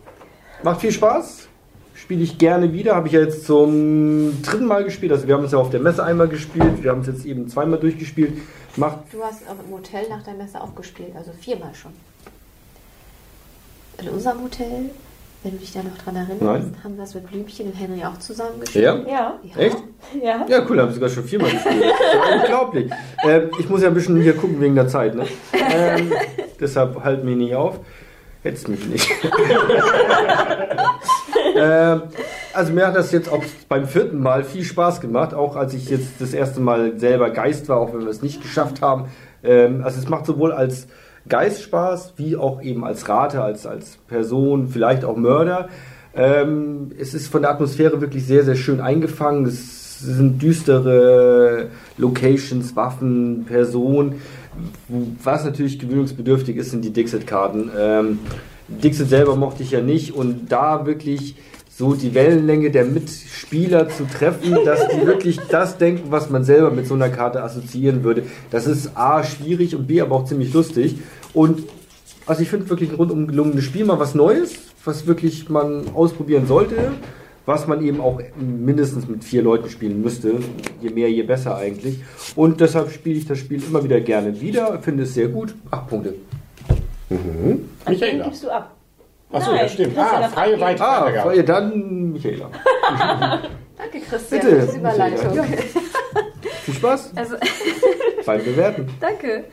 Macht 0.63 0.81
viel 0.81 0.93
Spaß. 0.93 1.49
Spiele 1.95 2.23
ich 2.23 2.37
gerne 2.39 2.73
wieder. 2.73 2.95
Habe 2.95 3.07
ich 3.07 3.15
ja 3.15 3.21
jetzt 3.21 3.47
zum 3.47 4.43
dritten 4.43 4.67
Mal 4.67 4.85
gespielt. 4.85 5.13
Also 5.13 5.27
wir 5.27 5.35
haben 5.35 5.45
es 5.45 5.53
ja 5.53 5.59
auf 5.59 5.71
der 5.71 5.81
Messe 5.81 6.03
einmal 6.05 6.29
gespielt. 6.29 6.83
Wir 6.83 6.91
haben 6.91 7.01
es 7.01 7.07
jetzt 7.07 7.25
eben 7.25 7.49
zweimal 7.49 7.79
durchgespielt. 7.79 8.39
Macht 8.77 8.99
Du 9.13 9.23
hast 9.23 9.43
auch 9.49 9.65
im 9.65 9.73
Hotel 9.73 10.09
nach 10.09 10.23
der 10.23 10.35
Messe 10.35 10.61
auch 10.61 10.75
gespielt, 10.75 11.13
also 11.15 11.31
viermal 11.33 11.75
schon. 11.75 11.93
In 14.01 14.09
unserem 14.09 14.43
Hotel, 14.43 14.91
wenn 15.43 15.53
du 15.53 15.59
dich 15.59 15.73
da 15.73 15.83
noch 15.83 15.99
dran 15.99 16.15
erinnerst, 16.17 16.41
Nein. 16.43 16.77
haben 16.85 16.97
wir 16.97 17.05
es 17.05 17.15
mit 17.15 17.27
Blümchen 17.29 17.67
und 17.67 17.75
Henry 17.75 18.05
auch 18.05 18.19
zusammen 18.19 18.61
gespielt. 18.61 18.85
ja? 18.85 19.01
Ja, 19.09 19.39
Echt? 19.57 19.77
ja. 20.23 20.47
Ja, 20.49 20.67
cool, 20.69 20.79
habe 20.79 20.91
ich 20.91 20.95
sogar 20.95 21.09
schon 21.11 21.25
viermal 21.25 21.51
gespielt. 21.51 21.83
Das 21.85 22.41
unglaublich. 22.43 22.91
Ähm, 23.25 23.51
ich 23.59 23.69
muss 23.69 23.83
ja 23.83 23.89
ein 23.89 23.95
bisschen 23.95 24.21
hier 24.21 24.37
gucken 24.37 24.61
wegen 24.61 24.75
der 24.77 24.89
Zeit. 24.89 25.15
Ne? 25.15 25.27
Ähm, 25.53 26.13
deshalb 26.61 27.03
halt 27.03 27.25
mich 27.25 27.37
nicht 27.37 27.55
auf. 27.55 27.81
Jetzt 28.45 28.69
mich 28.69 28.87
nicht. 28.87 29.09
ähm, 31.57 32.03
also 32.53 32.73
mir 32.73 32.87
hat 32.87 32.97
das 32.97 33.13
jetzt 33.13 33.31
auch 33.31 33.43
beim 33.69 33.87
vierten 33.87 34.21
Mal 34.21 34.43
viel 34.43 34.65
Spaß 34.65 35.01
gemacht, 35.01 35.33
auch 35.33 35.55
als 35.55 35.75
ich 35.75 35.89
jetzt 35.89 36.21
das 36.21 36.35
erste 36.35 36.61
Mal 36.61 36.99
selber 36.99 37.31
Geist 37.31 37.69
war, 37.69 37.79
auch 37.79 37.95
wenn 37.95 38.01
wir 38.01 38.09
es 38.09 38.23
nicht 38.23 38.43
geschafft 38.43 38.83
haben. 38.83 39.07
Ähm, 39.45 39.83
also 39.85 39.99
es 40.01 40.09
macht 40.09 40.27
sowohl 40.27 40.53
als 40.53 40.89
Geist 41.29 41.63
Spaß, 41.63 42.15
wie 42.17 42.37
auch 42.37 42.63
eben 42.63 42.85
als 42.85 43.09
Rate, 43.09 43.43
als, 43.43 43.67
als 43.67 43.99
Person, 44.09 44.69
vielleicht 44.69 45.05
auch 45.05 45.17
Mörder. 45.17 45.69
Ähm, 46.15 46.91
es 46.99 47.15
ist 47.15 47.29
von 47.29 47.43
der 47.43 47.53
Atmosphäre 47.53 48.01
wirklich 48.01 48.27
sehr, 48.27 48.45
sehr 48.45 48.57
schön 48.57 48.81
eingefangen. 48.81 49.47
Es 49.47 50.01
sind 50.01 50.43
düstere 50.43 51.69
Locations, 51.97 52.75
Waffen, 52.77 53.45
Personen. 53.47 54.17
Was 55.23 55.45
natürlich 55.45 55.79
gewöhnungsbedürftig 55.79 56.57
ist, 56.57 56.73
sind 56.73 56.85
die 56.85 56.93
Dixit-Karten. 56.93 57.71
Ähm, 57.79 58.19
Dixit 58.69 59.09
selber 59.09 59.37
mochte 59.37 59.63
ich 59.63 59.71
ja 59.71 59.81
nicht 59.81 60.15
und 60.15 60.51
da 60.51 60.87
wirklich 60.87 61.37
so 61.75 61.95
die 61.95 62.15
Wellenlänge 62.15 62.71
der 62.71 62.85
Mitspieler 62.85 63.89
zu 63.89 64.05
treffen, 64.05 64.59
dass 64.65 64.89
die 64.89 65.07
wirklich 65.07 65.41
das 65.51 65.79
denken, 65.79 66.11
was 66.11 66.29
man 66.29 66.45
selber 66.45 66.71
mit 66.71 66.87
so 66.87 66.95
einer 66.95 67.09
Karte 67.09 67.43
assoziieren 67.43 68.05
würde. 68.05 68.25
Das 68.51 68.67
ist 68.67 68.91
A, 68.95 69.25
schwierig 69.25 69.75
und 69.75 69.87
B, 69.87 70.01
aber 70.01 70.17
auch 70.17 70.25
ziemlich 70.25 70.53
lustig. 70.53 70.97
Und 71.33 71.63
also 72.27 72.43
ich 72.43 72.51
finde 72.51 72.69
wirklich 72.69 72.91
ein 72.91 72.97
rundum 72.97 73.27
gelungenes 73.27 73.65
Spiel, 73.65 73.85
mal 73.87 73.99
was 73.99 74.15
Neues, 74.15 74.53
was 74.85 75.07
wirklich 75.07 75.49
man 75.49 75.89
ausprobieren 75.95 76.47
sollte, 76.47 76.93
was 77.47 77.67
man 77.67 77.83
eben 77.85 78.01
auch 78.01 78.21
mindestens 78.37 79.09
mit 79.09 79.25
vier 79.25 79.43
Leuten 79.43 79.71
spielen 79.71 80.03
müsste. 80.03 80.35
Je 80.81 80.91
mehr, 80.91 81.11
je 81.11 81.23
besser 81.23 81.57
eigentlich. 81.57 82.01
Und 82.37 82.61
deshalb 82.61 82.91
spiele 82.91 83.19
ich 83.19 83.27
das 83.27 83.39
Spiel 83.39 83.63
immer 83.63 83.83
wieder 83.83 84.01
gerne 84.01 84.41
wieder, 84.41 84.79
finde 84.83 85.05
es 85.05 85.15
sehr 85.15 85.29
gut. 85.29 85.55
Acht 85.71 85.89
Punkte. 85.89 86.15
An 87.09 87.19
wen 87.19 87.69
Michaela. 87.89 88.25
gibst 88.25 88.45
du 88.45 88.51
ab? 88.51 88.77
Achso, 89.33 89.55
ja 89.55 89.69
stimmt. 89.69 89.97
Ah, 89.99 90.21
darf 90.21 90.33
freie 90.35 90.55
abgeben. 90.55 90.81
Ah, 90.83 91.23
freie 91.23 91.45
dann 91.45 92.13
Michaela. 92.13 92.51
Danke, 93.79 94.01
Christian, 94.09 94.41
Bitte. 94.41 94.63
für 94.69 94.77
Überleitung. 94.77 95.35
Ja. 95.35 95.43
Viel 96.63 96.75
Spaß 96.75 97.13
Also, 97.17 97.37
beim 98.27 98.45
Bewerten. 98.45 98.89
danke. 99.01 99.45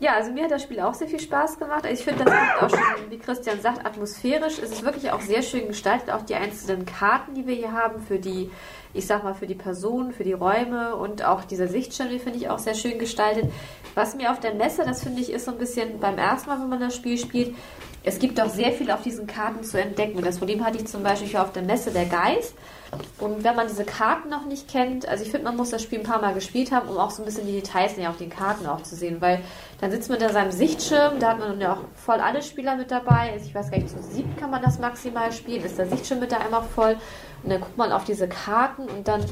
Ja, 0.00 0.14
also 0.14 0.32
mir 0.32 0.44
hat 0.44 0.50
das 0.50 0.62
Spiel 0.62 0.80
auch 0.80 0.94
sehr 0.94 1.08
viel 1.08 1.20
Spaß 1.20 1.58
gemacht. 1.58 1.84
Also 1.84 1.88
ich 1.92 2.02
finde, 2.02 2.24
das 2.24 2.32
auch 2.62 2.70
schon, 2.70 3.10
wie 3.10 3.18
Christian 3.18 3.60
sagt, 3.60 3.84
atmosphärisch. 3.84 4.58
Es 4.58 4.72
ist 4.72 4.82
wirklich 4.82 5.10
auch 5.12 5.20
sehr 5.20 5.42
schön 5.42 5.68
gestaltet. 5.68 6.10
Auch 6.10 6.22
die 6.22 6.34
einzelnen 6.34 6.86
Karten, 6.86 7.34
die 7.34 7.46
wir 7.46 7.54
hier 7.54 7.72
haben, 7.72 8.00
für 8.00 8.18
die, 8.18 8.50
ich 8.92 9.06
sag 9.06 9.22
mal, 9.22 9.34
für 9.34 9.46
die 9.46 9.54
Personen, 9.54 10.12
für 10.12 10.24
die 10.24 10.32
Räume 10.32 10.96
und 10.96 11.24
auch 11.24 11.44
dieser 11.44 11.68
Sichtschirm, 11.68 12.08
die 12.10 12.18
finde 12.18 12.38
ich 12.38 12.48
auch 12.48 12.58
sehr 12.58 12.74
schön 12.74 12.98
gestaltet. 12.98 13.50
Was 13.94 14.14
mir 14.14 14.30
auf 14.30 14.40
der 14.40 14.54
Messe, 14.54 14.84
das 14.84 15.02
finde 15.02 15.20
ich, 15.20 15.30
ist 15.30 15.44
so 15.44 15.52
ein 15.52 15.58
bisschen 15.58 16.00
beim 16.00 16.18
ersten 16.18 16.48
Mal, 16.48 16.60
wenn 16.60 16.68
man 16.68 16.80
das 16.80 16.96
Spiel 16.96 17.18
spielt, 17.18 17.54
es 18.02 18.18
gibt 18.18 18.38
doch 18.38 18.48
sehr 18.48 18.72
viel 18.72 18.90
auf 18.90 19.02
diesen 19.02 19.26
Karten 19.26 19.62
zu 19.62 19.80
entdecken. 19.80 20.22
Das 20.22 20.38
Problem 20.38 20.64
hatte 20.64 20.78
ich 20.78 20.86
zum 20.86 21.02
Beispiel 21.02 21.28
hier 21.28 21.42
auf 21.42 21.52
der 21.52 21.62
Messe 21.62 21.90
der 21.90 22.06
Geist. 22.06 22.54
Und 23.18 23.44
wenn 23.44 23.54
man 23.54 23.68
diese 23.68 23.84
Karten 23.84 24.30
noch 24.30 24.46
nicht 24.46 24.68
kennt, 24.68 25.06
also 25.06 25.22
ich 25.22 25.30
finde, 25.30 25.44
man 25.44 25.56
muss 25.56 25.70
das 25.70 25.82
Spiel 25.82 26.00
ein 26.00 26.04
paar 26.04 26.20
Mal 26.20 26.34
gespielt 26.34 26.72
haben, 26.72 26.88
um 26.88 26.96
auch 26.96 27.10
so 27.10 27.22
ein 27.22 27.26
bisschen 27.26 27.46
die 27.46 27.52
Details 27.52 27.96
näher 27.96 28.10
auf 28.10 28.16
den 28.16 28.30
Karten 28.30 28.66
auch 28.66 28.82
zu 28.82 28.96
sehen, 28.96 29.20
weil 29.20 29.42
dann 29.80 29.90
sitzt 29.90 30.10
man 30.10 30.18
da 30.18 30.26
in 30.26 30.32
seinem 30.32 30.52
Sichtschirm, 30.52 31.20
da 31.20 31.30
hat 31.30 31.38
man 31.38 31.60
ja 31.60 31.74
auch 31.74 31.80
voll 31.94 32.20
alle 32.20 32.42
Spieler 32.42 32.76
mit 32.76 32.90
dabei. 32.90 33.32
Also 33.32 33.46
ich 33.46 33.54
weiß 33.54 33.70
gar 33.70 33.78
nicht, 33.78 33.90
zu 33.90 34.02
sieben 34.02 34.34
kann 34.36 34.50
man 34.50 34.62
das 34.62 34.78
maximal 34.78 35.32
spielen, 35.32 35.64
ist 35.64 35.78
der 35.78 35.86
Sichtschirm 35.86 36.20
mit 36.20 36.32
da 36.32 36.38
einmal 36.38 36.62
voll 36.62 36.96
und 37.42 37.50
dann 37.50 37.60
guckt 37.60 37.76
man 37.76 37.92
auf 37.92 38.04
diese 38.04 38.28
Karten 38.28 38.82
und 38.82 39.06
dann 39.06 39.24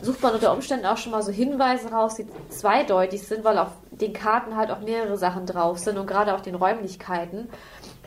sucht 0.00 0.22
man 0.22 0.34
unter 0.34 0.52
Umständen 0.52 0.86
auch 0.86 0.96
schon 0.96 1.12
mal 1.12 1.22
so 1.22 1.32
Hinweise 1.32 1.90
raus, 1.90 2.14
die 2.14 2.26
zweideutig 2.48 3.22
sind, 3.22 3.44
weil 3.44 3.58
auf 3.58 3.70
den 3.90 4.12
Karten 4.12 4.56
halt 4.56 4.70
auch 4.70 4.80
mehrere 4.80 5.16
Sachen 5.16 5.46
drauf 5.46 5.78
sind 5.78 5.98
und 5.98 6.06
gerade 6.06 6.34
auf 6.34 6.42
den 6.42 6.54
Räumlichkeiten. 6.54 7.48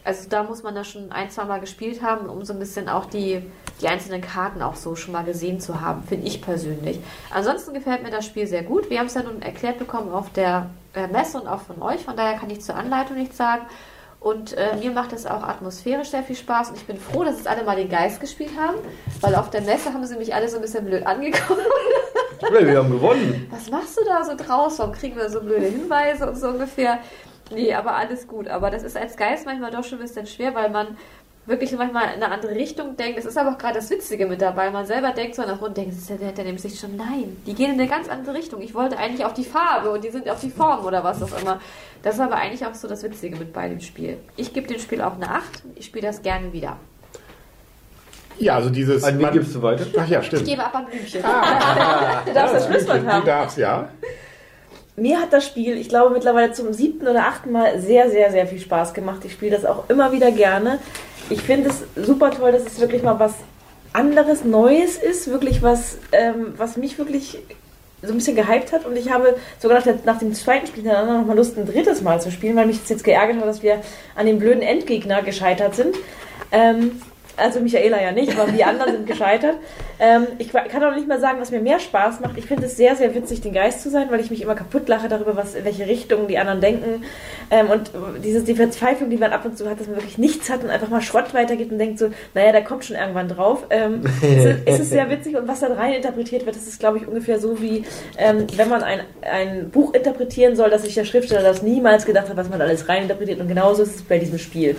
Also 0.06 0.30
da 0.30 0.44
muss 0.44 0.62
man 0.62 0.76
da 0.76 0.84
schon 0.84 1.12
ein, 1.12 1.32
zwei 1.32 1.46
Mal 1.46 1.60
gespielt 1.60 2.04
haben, 2.04 2.30
um 2.30 2.46
so 2.46 2.54
ein 2.54 2.60
bisschen 2.60 2.88
auch 2.90 3.06
die, 3.06 3.42
die 3.82 3.88
einzelnen 3.88 4.22
Karten 4.22 4.62
auch 4.62 4.76
so 4.76 4.96
schon 4.96 5.14
mal 5.14 5.24
gesehen 5.24 5.60
zu 5.60 5.82
haben, 5.82 6.04
finde 6.04 6.28
ich 6.28 6.44
persönlich. 6.44 7.00
Ansonsten 7.32 7.74
gefällt 7.74 8.04
mir 8.04 8.12
das 8.12 8.24
Spiel 8.24 8.46
sehr 8.46 8.62
gut. 8.62 8.92
Wir 8.92 9.00
haben 9.00 9.08
es 9.08 9.16
ja 9.16 9.24
nun 9.24 9.42
erklärt 9.42 9.80
bekommen 9.80 10.14
auf 10.14 10.32
der 10.32 10.70
äh, 10.94 11.08
Messe 11.08 11.42
und 11.42 11.48
auch 11.48 11.62
von 11.62 11.82
euch, 11.82 12.02
von 12.02 12.16
daher 12.16 12.38
kann 12.38 12.52
ich 12.52 12.62
zur 12.62 12.76
Anleitung 12.76 13.18
nichts 13.18 13.36
sagen. 13.36 13.64
Und 14.20 14.54
äh, 14.54 14.76
mir 14.78 14.92
macht 14.92 15.12
es 15.12 15.26
auch 15.26 15.44
atmosphärisch 15.44 16.10
sehr 16.10 16.24
viel 16.24 16.36
Spaß 16.36 16.70
und 16.70 16.78
ich 16.78 16.86
bin 16.86 16.98
froh, 16.98 17.24
dass 17.24 17.40
es 17.40 17.48
alle 17.48 17.64
mal 17.64 17.76
den 17.76 17.90
Geist 17.90 18.20
gespielt 18.22 18.52
haben, 18.60 18.78
weil 19.22 19.34
auf 19.36 19.50
der 19.50 19.62
Messe 19.62 19.92
haben 19.92 20.06
sie 20.06 20.18
mich 20.18 20.34
alle 20.34 20.50
so 20.50 20.58
ein 20.58 20.62
bisschen 20.62 20.86
blöd. 20.86 21.04
Ja, 22.42 22.68
wir 22.68 22.78
haben 22.78 22.92
gewonnen. 22.92 23.48
Was 23.50 23.70
machst 23.72 23.98
du 23.98 24.04
da 24.04 24.24
so 24.24 24.36
draußen? 24.36 24.80
Warum 24.80 24.94
kriegen 24.94 25.16
wir 25.16 25.30
so 25.30 25.42
blöde 25.42 25.66
Hinweise 25.66 26.28
und 26.28 26.38
so 26.38 26.50
ungefähr? 26.50 27.00
Nee, 27.52 27.74
aber 27.74 27.96
alles 27.96 28.28
gut. 28.28 28.48
Aber 28.48 28.70
das 28.72 28.84
ist 28.84 28.98
als 28.98 29.16
Geist 29.18 29.46
manchmal 29.46 29.72
doch 29.72 29.84
schon 29.84 30.00
ein 30.00 30.02
bisschen 30.02 30.26
schwer, 30.26 30.56
weil 30.56 30.70
man 30.70 30.98
wirklich 31.48 31.72
manchmal 31.74 32.06
in 32.16 32.24
eine 32.24 32.32
andere 32.32 32.56
Richtung 32.56 32.98
denkt. 32.98 33.20
Es 33.20 33.26
ist 33.26 33.38
aber 33.38 33.52
auch 33.52 33.58
gerade 33.60 33.76
das 33.76 33.90
Witzige 33.92 34.26
mit 34.26 34.42
dabei. 34.42 34.72
Man 34.72 34.88
selber 34.88 35.12
denkt 35.12 35.36
so 35.36 35.44
nach 35.44 35.62
unten, 35.62 35.76
denkt, 35.76 35.96
das 35.96 36.10
ja 36.10 36.16
der, 36.16 36.32
der 36.32 36.44
nimmt 36.46 36.60
sich 36.60 36.80
schon, 36.80 36.96
nein, 36.96 37.38
die 37.46 37.54
gehen 37.54 37.74
in 37.74 37.80
eine 37.80 37.88
ganz 37.88 38.10
andere 38.10 38.34
Richtung. 38.34 38.62
Ich 38.64 38.74
wollte 38.74 38.98
eigentlich 38.98 39.24
auf 39.26 39.34
die 39.36 39.44
Farbe 39.44 39.92
und 39.92 40.04
die 40.04 40.10
sind 40.10 40.28
auf 40.28 40.40
die 40.42 40.50
Form 40.50 40.84
oder 40.86 41.04
was 41.04 41.22
auch 41.22 41.40
immer. 41.40 41.60
Das 42.02 42.16
ist 42.16 42.22
aber 42.22 42.36
eigentlich 42.38 42.66
auch 42.66 42.74
so 42.74 42.88
das 42.88 43.04
Witzige 43.04 43.36
mit 43.36 43.54
bei 43.54 43.70
dem 43.70 43.80
Spiel. 43.80 44.18
Ich 44.38 44.54
gebe 44.54 44.66
dem 44.68 44.80
Spiel 44.80 45.02
auch 45.02 45.14
eine 45.14 45.30
8. 45.30 45.44
Ich 45.76 45.86
spiele 45.86 46.08
das 46.08 46.24
gerne 46.24 46.52
wieder. 46.52 46.78
Ja, 48.40 48.56
also 48.56 48.70
dieses. 48.70 49.04
An 49.04 49.18
wen 49.20 49.32
gibst 49.32 49.54
du 49.56 49.62
weiter? 49.62 49.86
Ach 49.98 50.08
ja, 50.08 50.20
Ich 50.20 50.26
stimmt. 50.28 50.46
gebe 50.46 50.64
ab 50.66 50.76
an 50.76 50.86
Blümchen. 50.88 51.22
Du 52.26 52.34
darfst 52.34 52.56
das 52.56 52.66
Schlusswort 52.68 53.04
Du 53.04 53.08
haben. 53.08 53.26
darfst, 53.26 53.58
ja. 53.60 53.88
Mir 54.98 55.20
hat 55.20 55.34
das 55.34 55.46
Spiel, 55.46 55.78
ich 55.78 55.90
glaube 55.90 56.14
mittlerweile 56.14 56.54
zum 56.54 56.72
siebten 56.72 57.08
oder 57.08 57.28
achten 57.28 57.52
Mal 57.52 57.82
sehr, 57.82 58.10
sehr, 58.10 58.32
sehr 58.32 58.48
viel 58.48 58.60
Spaß 58.60 58.94
gemacht. 58.94 59.26
Ich 59.26 59.34
spiele 59.34 59.52
das 59.52 59.66
auch 59.66 59.90
immer 59.90 60.14
wieder 60.14 60.32
gerne. 60.32 60.80
Ich 61.30 61.42
finde 61.42 61.70
es 61.70 61.84
super 62.06 62.32
toll, 62.32 62.54
dass 62.54 62.66
es 62.66 62.80
wirklich 62.80 63.04
mal 63.04 63.20
was 63.20 63.34
anderes, 63.92 64.46
Neues 64.46 64.98
ist, 64.98 65.30
wirklich 65.30 65.62
was, 65.62 65.98
ähm, 66.12 66.54
was 66.58 66.78
mich 66.78 66.98
wirklich 66.98 67.40
so 68.02 68.14
ein 68.14 68.18
bisschen 68.18 68.36
gehypt 68.36 68.72
hat 68.72 68.86
und 68.86 68.96
ich 68.96 69.10
habe 69.10 69.36
sogar 69.60 69.78
nach, 69.78 69.84
der, 69.84 69.98
nach 70.06 70.20
dem 70.20 70.34
zweiten 70.34 70.68
Spiel 70.68 70.84
hintereinander 70.84 71.20
noch 71.20 71.26
mal 71.26 71.36
Lust, 71.36 71.58
ein 71.58 71.66
drittes 71.66 72.02
Mal 72.02 72.22
zu 72.22 72.32
spielen, 72.32 72.56
weil 72.56 72.68
mich 72.68 72.80
das 72.80 72.90
jetzt 72.90 73.04
geärgert 73.04 73.38
hat, 73.38 73.48
dass 73.48 73.64
wir 73.64 73.82
an 74.16 74.26
dem 74.26 74.38
blöden 74.38 74.62
Endgegner 74.62 75.24
gescheitert 75.24 75.76
sind. 75.76 75.96
Ähm, 76.52 77.02
also 77.38 77.60
Michaela 77.60 78.02
ja 78.02 78.12
nicht, 78.12 78.38
aber 78.38 78.52
die 78.52 78.64
anderen 78.64 78.94
sind 78.94 79.08
gescheitert. 79.08 79.56
Ähm, 80.00 80.28
ich 80.38 80.50
kann 80.50 80.84
auch 80.84 80.96
nicht 80.96 81.08
mal 81.08 81.20
sagen, 81.20 81.40
was 81.40 81.52
mir 81.52 81.62
mehr 81.62 81.80
Spaß 81.80 82.20
macht. 82.20 82.38
Ich 82.38 82.46
finde 82.46 82.66
es 82.66 82.76
sehr, 82.76 82.96
sehr 82.96 83.14
witzig, 83.16 83.42
den 83.42 83.54
Geist 83.54 83.82
zu 83.82 83.90
sein, 83.90 84.08
weil 84.10 84.20
ich 84.20 84.30
mich 84.30 84.42
immer 84.42 84.56
kaputt 84.56 84.88
lache 84.88 85.08
darüber, 85.08 85.36
was, 85.36 85.56
in 85.56 85.66
welche 85.66 85.88
Richtung 85.88 86.28
die 86.28 86.38
anderen 86.38 86.62
denken. 86.62 87.04
Ähm, 87.52 87.70
und 87.70 87.92
diese 88.24 88.44
die 88.44 88.56
Verzweiflung, 88.56 89.10
die 89.10 89.18
man 89.18 89.32
ab 89.32 89.46
und 89.46 89.58
zu 89.58 89.70
hat, 89.70 89.80
dass 89.80 89.88
man 89.88 89.98
wirklich 89.98 90.18
nichts 90.18 90.50
hat 90.50 90.64
und 90.64 90.70
einfach 90.70 90.90
mal 90.90 91.02
Schrott 91.02 91.34
weitergibt 91.34 91.72
und 91.72 91.80
denkt 91.80 92.00
so, 92.00 92.10
naja, 92.34 92.52
da 92.52 92.62
kommt 92.62 92.86
schon 92.86 92.96
irgendwann 92.96 93.28
drauf. 93.28 93.66
Ähm, 93.70 94.02
es, 94.66 94.80
ist, 94.80 94.90
sehr 94.90 95.10
witzig 95.10 95.36
und 95.36 95.48
was 95.48 95.60
da 95.60 95.68
rein 95.68 95.94
interpretiert 95.94 96.46
wird, 96.46 96.56
das 96.56 96.68
ist, 96.68 96.80
glaube 96.80 96.98
ich, 96.98 97.08
ungefähr 97.08 97.40
so 97.40 97.62
wie, 97.62 97.84
ähm, 98.18 98.48
wenn 98.56 98.70
man 98.70 98.84
ein, 98.84 99.02
ein 99.22 99.70
Buch 99.70 99.94
interpretieren 99.94 100.56
soll, 100.56 100.70
dass 100.70 100.84
sich 100.84 100.96
der 100.96 101.06
Schriftsteller 101.06 101.44
das 101.44 101.62
niemals 101.62 102.06
gedacht 102.06 102.30
hat, 102.30 102.38
was 102.38 102.50
man 102.50 102.62
alles 102.62 102.88
rein 102.88 103.04
interpretiert. 103.04 103.40
Und 103.40 103.48
genauso 103.48 103.84
ist 103.84 103.96
es 103.96 104.04
bei 104.04 104.20
diesem 104.20 104.40
Spiel. 104.40 104.76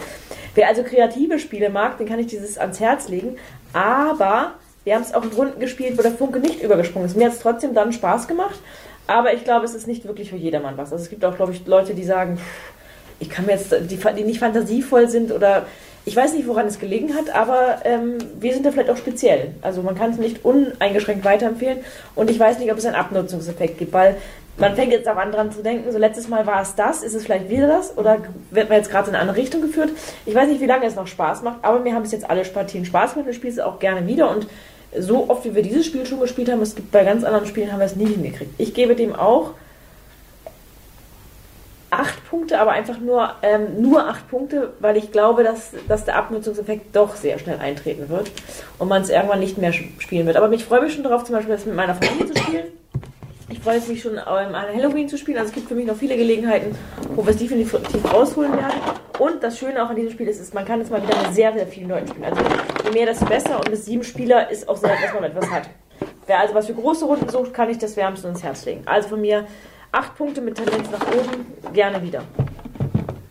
Wer 0.57 0.69
also 0.69 0.83
kreative 0.83 1.39
Spiele 1.39 1.71
mag, 1.71 1.99
den 1.99 2.09
kann 2.09 2.19
ich 2.19 2.27
dieses 2.27 2.59
ans 2.59 2.81
Herz 2.81 3.09
legen. 3.09 3.37
Aber 3.73 4.55
wir 4.85 4.95
haben 4.95 5.03
es 5.03 5.15
auch 5.15 5.23
in 5.23 5.31
Runden 5.31 5.61
gespielt, 5.61 5.99
wo 5.99 6.03
der 6.03 6.13
Funke 6.13 6.41
nicht 6.41 6.63
übergesprungen 6.63 7.07
ist. 7.07 7.17
Mir 7.17 7.27
hat 7.27 7.35
es 7.35 7.41
trotzdem 7.41 7.75
dann 7.75 7.93
Spaß 7.93 8.27
gemacht. 8.27 8.59
Aber 9.07 9.35
ich 9.35 9.45
glaube, 9.45 9.65
es 9.67 9.75
ist 9.75 9.87
nicht 9.87 10.07
wirklich 10.07 10.31
für 10.31 10.37
jedermann 10.37 10.77
was. 10.77 10.93
Also 10.93 11.05
es 11.05 11.11
gibt 11.11 11.25
auch, 11.25 11.37
glaube 11.37 11.53
ich, 11.53 11.67
Leute, 11.67 11.95
die 11.95 12.05
sagen, 12.05 12.39
ich 13.21 13.31
kann 13.31 13.47
mir 13.47 13.53
jetzt, 13.53 13.71
die, 13.73 13.99
die 14.17 14.25
nicht 14.25 14.41
fantasievoll 14.41 15.09
sind 15.09 15.31
oder 15.31 15.67
ich 16.05 16.15
weiß 16.15 16.35
nicht, 16.35 16.47
woran 16.47 16.67
es 16.67 16.79
gelegen 16.79 17.15
hat, 17.15 17.35
aber 17.35 17.81
ähm, 17.85 18.19
wir 18.39 18.53
sind 18.55 18.65
da 18.65 18.71
vielleicht 18.71 18.91
auch 18.91 18.97
speziell. 18.97 19.55
Also 19.61 19.83
man 19.83 19.97
kann 19.97 20.13
es 20.13 20.19
nicht 20.19 20.45
uneingeschränkt 20.45 21.25
weiterempfehlen 21.25 21.79
und 22.15 22.31
ich 22.31 22.39
weiß 22.39 22.59
nicht, 22.61 22.71
ob 22.71 22.79
es 22.79 22.87
einen 22.87 22.95
Abnutzungseffekt 22.95 23.79
gibt, 23.79 23.93
weil 23.93 24.17
man 24.59 24.75
fängt 24.75 24.93
jetzt 24.93 25.09
auch 25.09 25.17
an 25.17 25.33
dran 25.33 25.53
zu 25.53 25.63
denken, 25.63 25.91
so 25.93 25.99
letztes 25.99 26.29
Mal 26.29 26.47
war 26.47 26.63
es 26.63 26.75
das, 26.75 27.03
ist 27.03 27.15
es 27.15 27.25
vielleicht 27.25 27.51
wieder 27.51 27.67
das 27.67 27.97
oder 27.97 28.19
wird 28.51 28.69
man 28.69 28.79
jetzt 28.79 28.91
gerade 28.91 29.09
in 29.09 29.15
eine 29.15 29.23
andere 29.23 29.37
Richtung 29.37 29.61
geführt? 29.61 29.91
Ich 30.25 30.35
weiß 30.35 30.49
nicht, 30.49 30.61
wie 30.61 30.67
lange 30.67 30.87
es 30.87 30.97
noch 30.97 31.07
Spaß 31.07 31.43
macht, 31.43 31.59
aber 31.63 31.81
mir 31.81 31.95
haben 31.95 32.03
bis 32.03 32.13
jetzt 32.13 32.29
alle 32.29 32.43
Partien 32.45 32.85
Spaß 32.85 33.13
gemacht 33.13 33.27
und 33.27 33.31
ich 33.33 33.37
spiele 33.37 33.53
es 33.53 33.59
auch 33.59 33.79
gerne 33.79 34.07
wieder 34.07 34.31
und 34.31 34.47
so 34.99 35.29
oft 35.29 35.45
wie 35.45 35.55
wir 35.55 35.63
dieses 35.63 35.85
Spiel 35.85 36.07
schon 36.07 36.21
gespielt 36.21 36.51
haben, 36.51 36.63
es 36.63 36.75
gibt 36.75 36.91
bei 36.91 37.05
ganz 37.05 37.25
anderen 37.25 37.47
Spielen 37.47 37.71
haben 37.71 37.81
wir 37.81 37.87
es 37.87 37.97
nie 37.97 38.07
hingekriegt. 38.07 38.55
Ich 38.57 38.73
gebe 38.73 38.95
dem 38.95 39.15
auch 39.15 39.53
acht 41.91 42.29
Punkte, 42.29 42.59
aber 42.59 42.73
einfach 42.73 42.99
nur, 42.99 43.31
ähm, 43.43 43.81
nur 43.81 44.09
acht 44.09 44.29
Punkte, 44.29 44.73
weil 44.81 44.97
ich 44.97 45.13
glaube, 45.13 45.45
dass, 45.45 45.73
dass 45.89 46.05
der 46.05 46.17
Abnutzungseffekt 46.17 46.95
doch 46.95 47.17
sehr 47.17 47.39
schnell 47.39 47.59
eintreten 47.59 48.09
wird 48.09 48.31
und 48.79 48.89
man 48.89 49.03
es 49.03 49.11
irgendwann 49.11 49.41
nicht 49.41 49.59
mehr 49.59 49.73
spielen 49.73 50.27
wird. 50.27 50.37
Aber 50.37 50.51
ich 50.53 50.65
freue 50.65 50.83
mich 50.83 50.95
schon 50.95 51.05
darauf, 51.05 51.25
zum 51.25 51.35
Beispiel 51.35 51.55
das 51.55 51.65
mit 51.65 51.75
meiner 51.75 51.95
Familie 51.95 52.27
zu 52.27 52.37
spielen. 52.43 52.65
Ich 53.67 53.73
freue 53.73 53.89
mich 53.89 54.01
schon, 54.01 54.13
ähm, 54.13 54.55
an 54.55 54.73
Halloween 54.73 55.09
zu 55.09 55.19
spielen. 55.19 55.39
Also 55.39 55.49
es 55.49 55.55
gibt 55.57 55.67
für 55.67 55.75
mich 55.75 55.87
noch 55.87 55.97
viele 55.97 56.17
Gelegenheiten, 56.17 56.73
wo 57.17 57.27
wir 57.27 57.31
es 57.31 57.37
definitiv 57.37 57.75
rausholen 58.15 58.53
werden. 58.53 58.81
Und 59.19 59.43
das 59.43 59.59
Schöne 59.59 59.85
auch 59.85 59.91
an 59.91 59.97
diesem 59.97 60.13
Spiel 60.13 60.29
ist, 60.29 60.39
ist 60.39 60.55
man 60.55 60.65
kann 60.65 60.81
es 60.81 60.89
mal 60.89 61.03
wieder 61.03 61.21
mit 61.21 61.35
sehr, 61.35 61.53
sehr 61.53 61.67
vielen 61.67 61.89
Leuten 61.89 62.07
spielen. 62.07 62.27
Also 62.27 62.41
je 62.85 62.93
mehr, 62.93 63.07
desto 63.07 63.25
besser. 63.25 63.57
Und 63.57 63.69
bis 63.69 63.85
sieben 63.85 64.05
Spieler 64.05 64.49
ist 64.53 64.69
auch 64.69 64.77
selten, 64.77 65.03
dass 65.03 65.13
man 65.13 65.25
etwas 65.25 65.51
hat. 65.51 65.69
Wer 66.29 66.39
also 66.39 66.55
was 66.55 66.69
für 66.69 66.75
große 66.75 67.07
Runden 67.07 67.29
sucht, 67.29 67.53
kann 67.53 67.69
ich 67.69 67.79
das 67.79 67.97
wärmstens 67.97 68.37
ins 68.37 68.45
Herz 68.45 68.65
legen. 68.67 68.83
Also 68.87 69.09
von 69.09 69.21
mir 69.21 69.47
acht 69.91 70.15
Punkte 70.15 70.43
mit 70.43 70.55
Tendenz 70.55 70.89
nach 70.93 71.05
oben, 71.09 71.73
gerne 71.73 72.01
wieder. 72.05 72.23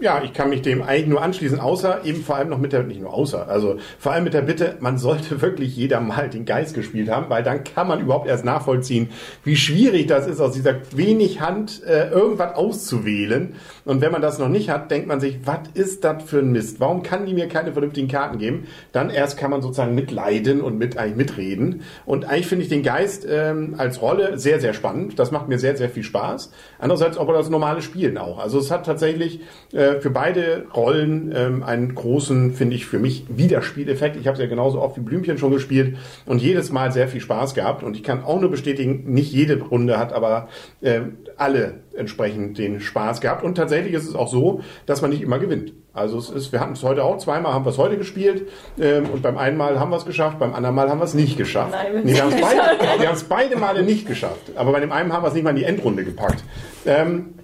Ja, 0.06 0.22
ich 0.24 0.34
kann 0.34 0.52
mich 0.52 0.62
dem 0.62 0.84
eigentlich 0.84 1.08
nur 1.08 1.24
anschließen, 1.24 1.60
außer 1.60 2.06
eben 2.06 2.22
vor 2.22 2.36
allem 2.36 2.50
noch 2.50 2.60
mit 2.60 2.74
der, 2.74 2.84
nicht 2.84 3.02
nur 3.02 3.12
außer, 3.12 3.50
also 3.50 3.78
vor 3.98 4.12
allem 4.12 4.24
mit 4.24 4.36
der 4.36 4.44
Bitte, 4.44 4.76
man 4.80 5.00
sollte 5.00 5.42
wirklich 5.42 5.76
jeder 5.76 6.00
mal 6.00 6.30
den 6.30 6.46
Geist 6.46 6.76
gespielt 6.76 7.10
haben, 7.10 7.28
weil 7.32 7.42
dann 7.42 7.64
kann 7.64 7.88
man 7.88 8.02
überhaupt 8.02 8.28
erst 8.28 8.46
nachvollziehen, 8.46 9.10
wie 9.44 9.56
schwierig 9.56 10.06
das 10.06 10.28
ist, 10.28 10.40
aus 10.40 10.54
dieser 10.54 10.76
wenig 10.96 11.42
Hand 11.42 11.82
äh, 11.86 12.12
irgendwas 12.12 12.54
auszuwählen. 12.54 13.56
Und 13.84 14.02
wenn 14.02 14.12
man 14.12 14.22
das 14.22 14.38
noch 14.38 14.48
nicht 14.48 14.70
hat, 14.70 14.92
denkt 14.92 15.08
man 15.08 15.20
sich, 15.20 15.40
was 15.44 15.62
ist 15.74 16.04
das 16.04 16.22
für 16.22 16.38
ein 16.38 16.52
Mist? 16.52 16.80
Warum 16.80 17.02
kann 17.02 17.26
die 17.26 17.34
mir 17.34 17.48
keine 17.48 17.72
vernünftigen 17.72 18.08
Karten 18.08 18.38
geben? 18.38 18.68
Dann 18.92 19.10
erst 19.10 19.40
kann 19.40 19.50
man 19.50 19.64
sozusagen 19.64 19.96
mitleiden 19.96 20.62
und 20.62 20.78
mit 20.78 21.00
eigentlich 21.00 21.16
mitreden. 21.16 21.82
Und 22.06 22.26
eigentlich 22.26 22.46
finde 22.46 22.64
ich 22.64 22.70
den 22.70 22.84
Geist 22.84 23.26
ähm, 23.28 23.74
als 23.80 24.04
Rolle 24.04 24.38
sehr, 24.38 24.60
sehr 24.60 24.76
spannend. 24.76 25.18
Das 25.18 25.32
macht 25.32 25.48
mir 25.48 25.58
sehr, 25.58 25.76
sehr 25.76 25.90
viel 25.90 26.04
Spaß. 26.04 26.52
Andererseits 26.78 27.18
auch 27.18 27.28
das 27.34 27.50
normale 27.50 27.82
Spielen 27.82 28.20
auch. 28.20 28.38
Also 28.38 28.60
es 28.60 28.70
hat 28.70 28.86
tatsächlich 28.86 29.40
äh, 29.74 29.95
für 30.02 30.10
beide 30.10 30.66
Rollen 30.76 31.34
ähm, 31.36 31.64
einen 31.64 31.96
großen, 31.96 32.54
finde 32.54 32.76
ich, 32.76 32.86
für 32.86 33.00
mich 33.00 33.26
Wiederspieleffekt. 33.30 34.16
Ich 34.18 34.28
habe 34.28 34.36
es 34.36 34.42
ja 34.42 34.48
genauso 34.48 34.82
oft 34.82 34.98
wie 34.98 35.02
Blümchen 35.02 35.38
schon 35.38 35.52
gespielt 35.52 35.98
und 36.26 36.42
jedes 36.42 36.72
Mal 36.72 36.92
sehr 36.92 37.08
viel 37.08 37.22
Spaß 37.22 37.54
gehabt. 37.54 37.84
Und 37.84 37.96
ich 37.96 38.04
kann 38.04 38.24
auch 38.24 38.40
nur 38.40 38.52
bestätigen, 38.52 39.04
nicht 39.06 39.32
jede 39.32 39.62
Runde 39.62 39.98
hat 39.98 40.14
aber 40.14 40.50
äh, 40.82 41.02
alle 41.38 41.76
entsprechend 41.96 42.58
den 42.58 42.80
Spaß 42.80 43.22
gehabt. 43.22 43.44
Und 43.44 43.56
tatsächlich 43.56 43.94
ist 43.94 44.08
es 44.08 44.16
auch 44.16 44.28
so, 44.28 44.62
dass 44.86 45.02
man 45.02 45.12
nicht 45.12 45.22
immer 45.22 45.40
gewinnt. 45.40 45.74
Also 45.94 46.18
es 46.18 46.30
ist, 46.30 46.52
wir 46.52 46.60
hatten 46.60 46.74
es 46.74 46.84
heute 46.84 47.04
auch 47.06 47.18
zweimal, 47.20 47.54
haben 47.54 47.66
wir 47.66 47.70
es 47.70 47.78
heute 47.78 47.98
gespielt 47.98 48.50
ähm, 48.78 49.10
und 49.10 49.22
beim 49.22 49.38
einen 49.38 49.56
Mal 49.56 49.80
haben 49.80 49.92
wir 49.92 49.98
es 49.98 50.06
geschafft, 50.06 50.40
beim 50.40 50.54
anderen 50.54 50.76
Mal 50.76 50.90
haben 50.90 51.00
wir 51.00 51.06
es 51.06 51.14
nicht 51.14 51.38
geschafft. 51.38 51.72
Nein, 51.72 52.02
nee, 52.04 52.14
wir 52.14 52.24
haben 52.24 52.34
es 52.34 52.42
beide, 52.42 53.02
wir 53.02 53.16
beide 53.30 53.56
Male 53.56 53.84
nicht 53.84 54.06
geschafft. 54.06 54.52
Aber 54.56 54.74
bei 54.74 54.82
dem 54.82 54.92
einen 54.92 55.14
haben 55.14 55.24
wir 55.24 55.30
es 55.30 55.34
nicht 55.34 55.44
mal 55.44 55.52
in 55.52 55.56
die 55.56 55.64
Endrunde 55.64 56.04
gepackt. 56.04 56.44
Ähm, 56.86 57.36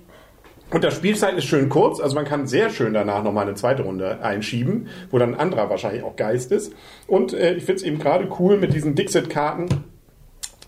und 0.72 0.84
das 0.84 0.96
Spielzeit 0.96 1.38
ist 1.38 1.46
schön 1.46 1.68
kurz, 1.70 2.00
also 2.00 2.16
man 2.16 2.26
kann 2.26 2.48
sehr 2.48 2.70
schön 2.70 2.94
danach 2.94 3.24
nochmal 3.24 3.46
eine 3.46 3.56
zweite 3.56 3.84
Runde 3.84 4.24
einschieben, 4.24 4.88
wo 5.10 5.18
dann 5.18 5.34
ein 5.34 5.40
anderer 5.40 5.70
wahrscheinlich 5.70 6.04
auch 6.04 6.16
Geist 6.16 6.52
ist. 6.52 6.74
Und 7.08 7.34
äh, 7.34 7.56
ich 7.56 7.66
finde 7.66 7.82
es 7.82 7.84
eben 7.84 8.00
gerade 8.00 8.28
cool 8.40 8.58
mit 8.58 8.74
diesen 8.74 8.96
Dixit-Karten, 8.96 9.68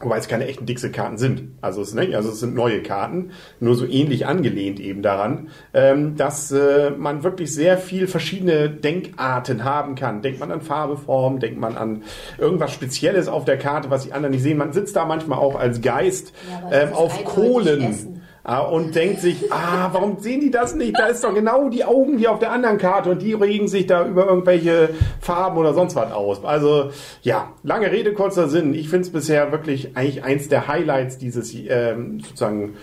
wobei 0.01 0.17
es 0.17 0.27
keine 0.27 0.45
echten 0.45 0.65
Dixit-Karten 0.65 1.17
sind. 1.17 1.53
Also 1.61 1.81
es, 1.81 1.93
ne, 1.93 2.13
also 2.15 2.29
es 2.29 2.41
sind 2.41 2.53
neue 2.53 2.83
Karten, 2.83 3.31
nur 3.61 3.75
so 3.75 3.85
ähnlich 3.85 4.25
angelehnt 4.25 4.81
eben 4.81 5.01
daran, 5.01 5.49
ähm, 5.73 6.17
dass 6.17 6.51
äh, 6.51 6.91
man 6.91 7.23
wirklich 7.23 7.53
sehr 7.53 7.77
viel 7.77 8.07
verschiedene 8.07 8.69
Denkarten 8.69 9.63
haben 9.63 9.95
kann. 9.95 10.21
Denkt 10.21 10.41
man 10.41 10.51
an 10.51 10.59
Farbe, 10.59 10.97
Form, 10.97 11.39
denkt 11.39 11.59
man 11.59 11.77
an 11.77 12.03
irgendwas 12.37 12.73
Spezielles 12.73 13.29
auf 13.29 13.45
der 13.45 13.57
Karte, 13.57 13.89
was 13.89 14.03
die 14.03 14.11
anderen 14.11 14.33
nicht 14.33 14.43
sehen. 14.43 14.57
Man 14.57 14.73
sitzt 14.73 14.97
da 14.97 15.05
manchmal 15.05 15.39
auch 15.39 15.57
als 15.57 15.81
Geist 15.81 16.33
Ja, 16.49 16.83
ähm, 16.83 16.93
auf 16.93 17.23
Kohlen. 17.23 18.12
Ah, 18.45 18.59
und 18.59 18.93
denkt 18.93 19.21
sich, 19.21 19.53
ah, 19.53 19.87
warum 19.93 20.19
sehen 20.19 20.41
die 20.41 20.51
das 20.51 20.75
nicht? 20.75 20.99
Da 20.99 21.05
ist 21.05 21.23
doch 21.23 21.33
genau 21.33 21.69
die 21.69 21.85
Augen 21.85 22.17
hier 22.17 22.29
auf 22.29 22.39
der 22.39 22.51
anderen 22.51 22.77
Karte 22.77 23.11
und 23.11 23.21
die 23.21 23.31
regen 23.31 23.69
sich 23.69 23.87
da 23.87 24.05
über 24.05 24.27
irgendwelche 24.27 24.89
Farben 25.21 25.57
oder 25.57 25.73
sonst 25.73 25.95
was 25.95 26.11
aus. 26.11 26.43
Also 26.43 26.91
ja, 27.21 27.53
lange 27.63 27.89
Rede, 27.89 28.11
kurzer 28.11 28.49
Sinn. 28.49 28.73
Ich 28.73 28.89
finde 28.89 29.03
es 29.03 29.13
bisher 29.13 29.53
wirklich 29.53 29.95
eigentlich 29.95 30.25
eins 30.25 30.49
der 30.49 30.67
Highlights 30.67 31.17
dieses 31.17 31.53
ähm, 31.55 32.19
sozusagen 32.19 32.75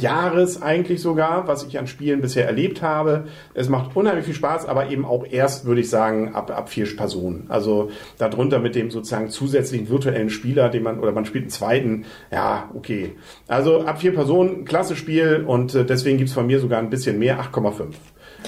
Jahres 0.00 0.62
eigentlich 0.62 1.00
sogar, 1.00 1.46
was 1.48 1.64
ich 1.64 1.78
an 1.78 1.86
Spielen 1.86 2.20
bisher 2.20 2.46
erlebt 2.46 2.82
habe. 2.82 3.26
Es 3.54 3.68
macht 3.68 3.94
unheimlich 3.96 4.24
viel 4.24 4.34
Spaß, 4.34 4.66
aber 4.66 4.90
eben 4.90 5.04
auch 5.04 5.24
erst, 5.28 5.64
würde 5.64 5.80
ich 5.80 5.90
sagen, 5.90 6.34
ab, 6.34 6.50
ab 6.50 6.68
vier 6.68 6.86
Personen. 6.96 7.46
Also 7.48 7.90
darunter 8.18 8.58
mit 8.58 8.74
dem 8.74 8.90
sozusagen 8.90 9.30
zusätzlichen 9.30 9.88
virtuellen 9.88 10.30
Spieler, 10.30 10.68
den 10.68 10.82
man, 10.82 11.00
oder 11.00 11.12
man 11.12 11.24
spielt 11.24 11.44
einen 11.44 11.50
zweiten, 11.50 12.04
ja, 12.32 12.70
okay. 12.74 13.16
Also 13.48 13.82
ab 13.82 14.00
vier 14.00 14.14
Personen, 14.14 14.64
klasse 14.64 14.96
Spiel 14.96 15.44
und 15.46 15.74
äh, 15.74 15.84
deswegen 15.84 16.18
gibt's 16.18 16.32
von 16.32 16.46
mir 16.46 16.60
sogar 16.60 16.78
ein 16.78 16.90
bisschen 16.90 17.18
mehr, 17.18 17.40
8,5. 17.40 17.94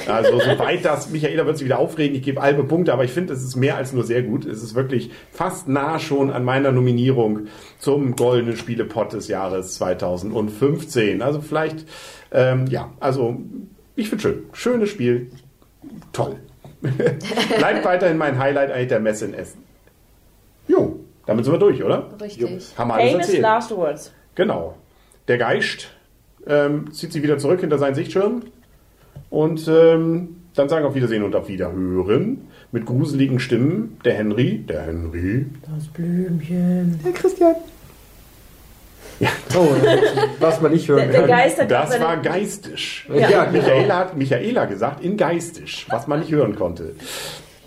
Also 0.06 0.38
soweit 0.38 0.84
das, 0.84 1.10
Michaela 1.10 1.46
wird 1.46 1.58
sich 1.58 1.64
wieder 1.64 1.78
aufregen, 1.78 2.16
ich 2.16 2.22
gebe 2.22 2.40
halbe 2.40 2.64
Punkte, 2.64 2.92
aber 2.92 3.04
ich 3.04 3.10
finde, 3.10 3.32
es 3.32 3.42
ist 3.42 3.56
mehr 3.56 3.76
als 3.76 3.92
nur 3.92 4.04
sehr 4.04 4.22
gut. 4.22 4.44
Es 4.46 4.62
ist 4.62 4.74
wirklich 4.74 5.10
fast 5.32 5.68
nah 5.68 5.98
schon 5.98 6.30
an 6.30 6.44
meiner 6.44 6.72
Nominierung 6.72 7.46
zum 7.78 8.16
Goldenen 8.16 8.56
Spielepot 8.56 9.12
des 9.12 9.28
Jahres 9.28 9.74
2015. 9.74 11.22
Also 11.22 11.40
vielleicht, 11.40 11.86
ähm, 12.32 12.66
ja, 12.68 12.92
also 13.00 13.40
ich 13.96 14.08
finde 14.08 14.22
schön. 14.22 14.42
Schönes 14.52 14.90
Spiel. 14.90 15.30
Toll. 16.12 16.36
Bleibt 16.80 17.84
weiterhin 17.84 18.16
mein 18.16 18.38
Highlight 18.38 18.70
eigentlich 18.70 18.88
der 18.88 19.00
Messe 19.00 19.24
in 19.24 19.34
Essen. 19.34 19.64
Jo, 20.68 21.00
damit 21.26 21.44
sind 21.44 21.54
wir 21.54 21.58
durch, 21.58 21.82
oder? 21.82 22.08
Richtig. 22.20 22.74
Haben 22.76 22.88
wir 22.88 22.94
alles 22.94 23.10
Famous 23.10 23.26
erzählt. 23.26 23.42
Last 23.42 23.70
Words. 23.76 24.12
Genau. 24.34 24.76
Der 25.26 25.38
Geist 25.38 25.88
ähm, 26.46 26.92
zieht 26.92 27.12
sich 27.12 27.22
wieder 27.22 27.38
zurück 27.38 27.60
hinter 27.60 27.78
seinen 27.78 27.94
Sichtschirm 27.94 28.42
Und 29.30 29.68
ähm, 29.68 30.36
dann 30.54 30.68
sagen 30.68 30.84
auf 30.86 30.94
Wiedersehen 30.94 31.22
und 31.22 31.34
auf 31.36 31.48
Wiederhören 31.48 32.48
mit 32.72 32.86
gruseligen 32.86 33.38
Stimmen 33.40 33.98
der 34.04 34.14
Henry, 34.14 34.58
der 34.68 34.82
Henry, 34.82 35.46
Das 35.74 35.86
Blümchen. 35.88 36.98
der 37.04 37.12
Christian. 37.12 37.54
Oh, 39.56 39.66
was 40.38 40.60
man 40.60 40.72
nicht 40.72 40.88
hören 40.88 40.98
Der, 40.98 41.08
der 41.10 41.20
kann. 41.22 41.28
Geist 41.30 41.58
Das 41.68 42.00
war 42.00 42.16
geistisch. 42.18 43.08
Ja, 43.12 43.28
Ja, 43.28 43.44
genau. 43.46 43.52
Michaela 43.64 43.96
hat 43.96 44.16
Michaela 44.16 44.64
gesagt, 44.66 45.04
in 45.04 45.16
geistisch, 45.16 45.86
was 45.90 46.06
man 46.06 46.20
nicht 46.20 46.30
hören 46.30 46.54
konnte. 46.54 46.94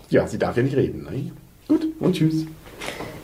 Ja, 0.08 0.26
sie 0.26 0.38
darf 0.38 0.56
ja 0.56 0.62
nicht 0.62 0.76
reden. 0.76 1.04
Ne? 1.04 1.30
Gut, 1.68 1.86
und 2.00 2.14
tschüss. 2.14 2.46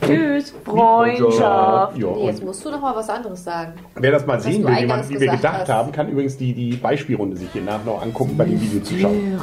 Tschüss, 0.05 0.53
Freundschaft. 0.65 1.97
Ja, 1.97 2.07
Nee, 2.15 2.25
jetzt 2.27 2.43
musst 2.43 2.63
du 2.65 2.71
noch 2.71 2.81
mal 2.81 2.95
was 2.95 3.09
anderes 3.09 3.43
sagen. 3.43 3.73
wer 3.95 4.11
das 4.11 4.25
mal 4.25 4.39
sehen 4.39 4.53
will, 4.53 4.59
wie, 4.59 4.63
man, 4.63 4.75
eingangs 4.75 5.09
wie 5.09 5.19
wir 5.19 5.31
gedacht 5.31 5.59
hast. 5.61 5.69
haben, 5.69 5.91
kann 5.91 6.09
übrigens 6.09 6.37
die, 6.37 6.53
die 6.53 6.75
Beispielrunde 6.77 7.35
sich 7.37 7.49
hier 7.51 7.61
nach 7.61 7.83
noch 7.83 8.01
angucken, 8.01 8.35
bei 8.37 8.45
dem 8.45 8.59
Video 8.59 8.79
zuschauen. 8.81 9.37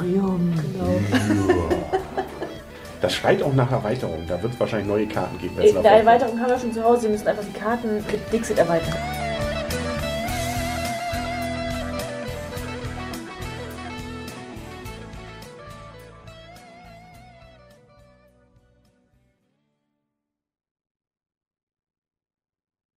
Das 3.03 3.15
schreit 3.15 3.43
auch 3.43 3.53
nach 3.53 3.71
Erweiterung. 3.71 4.21
Da 4.27 4.43
wird 4.43 4.55
es 4.55 4.59
wahrscheinlich 4.61 4.89
neue 4.89 5.07
Karten 5.07 5.39
geben. 5.39 5.53
wenn's 5.57 5.77
Eine 5.77 5.89
Erweiterung 5.89 6.41
haben 6.41 6.49
wir 6.49 6.59
schon 6.59 6.73
zu 6.73 6.83
Hause. 6.83 7.03
Wir 7.03 7.11
müssen 7.11 7.29
einfach 7.29 7.45
die 7.45 7.59
Karten 7.59 7.97
mit 7.97 8.33
Dixit 8.33 8.59
erweitern. 8.59 8.95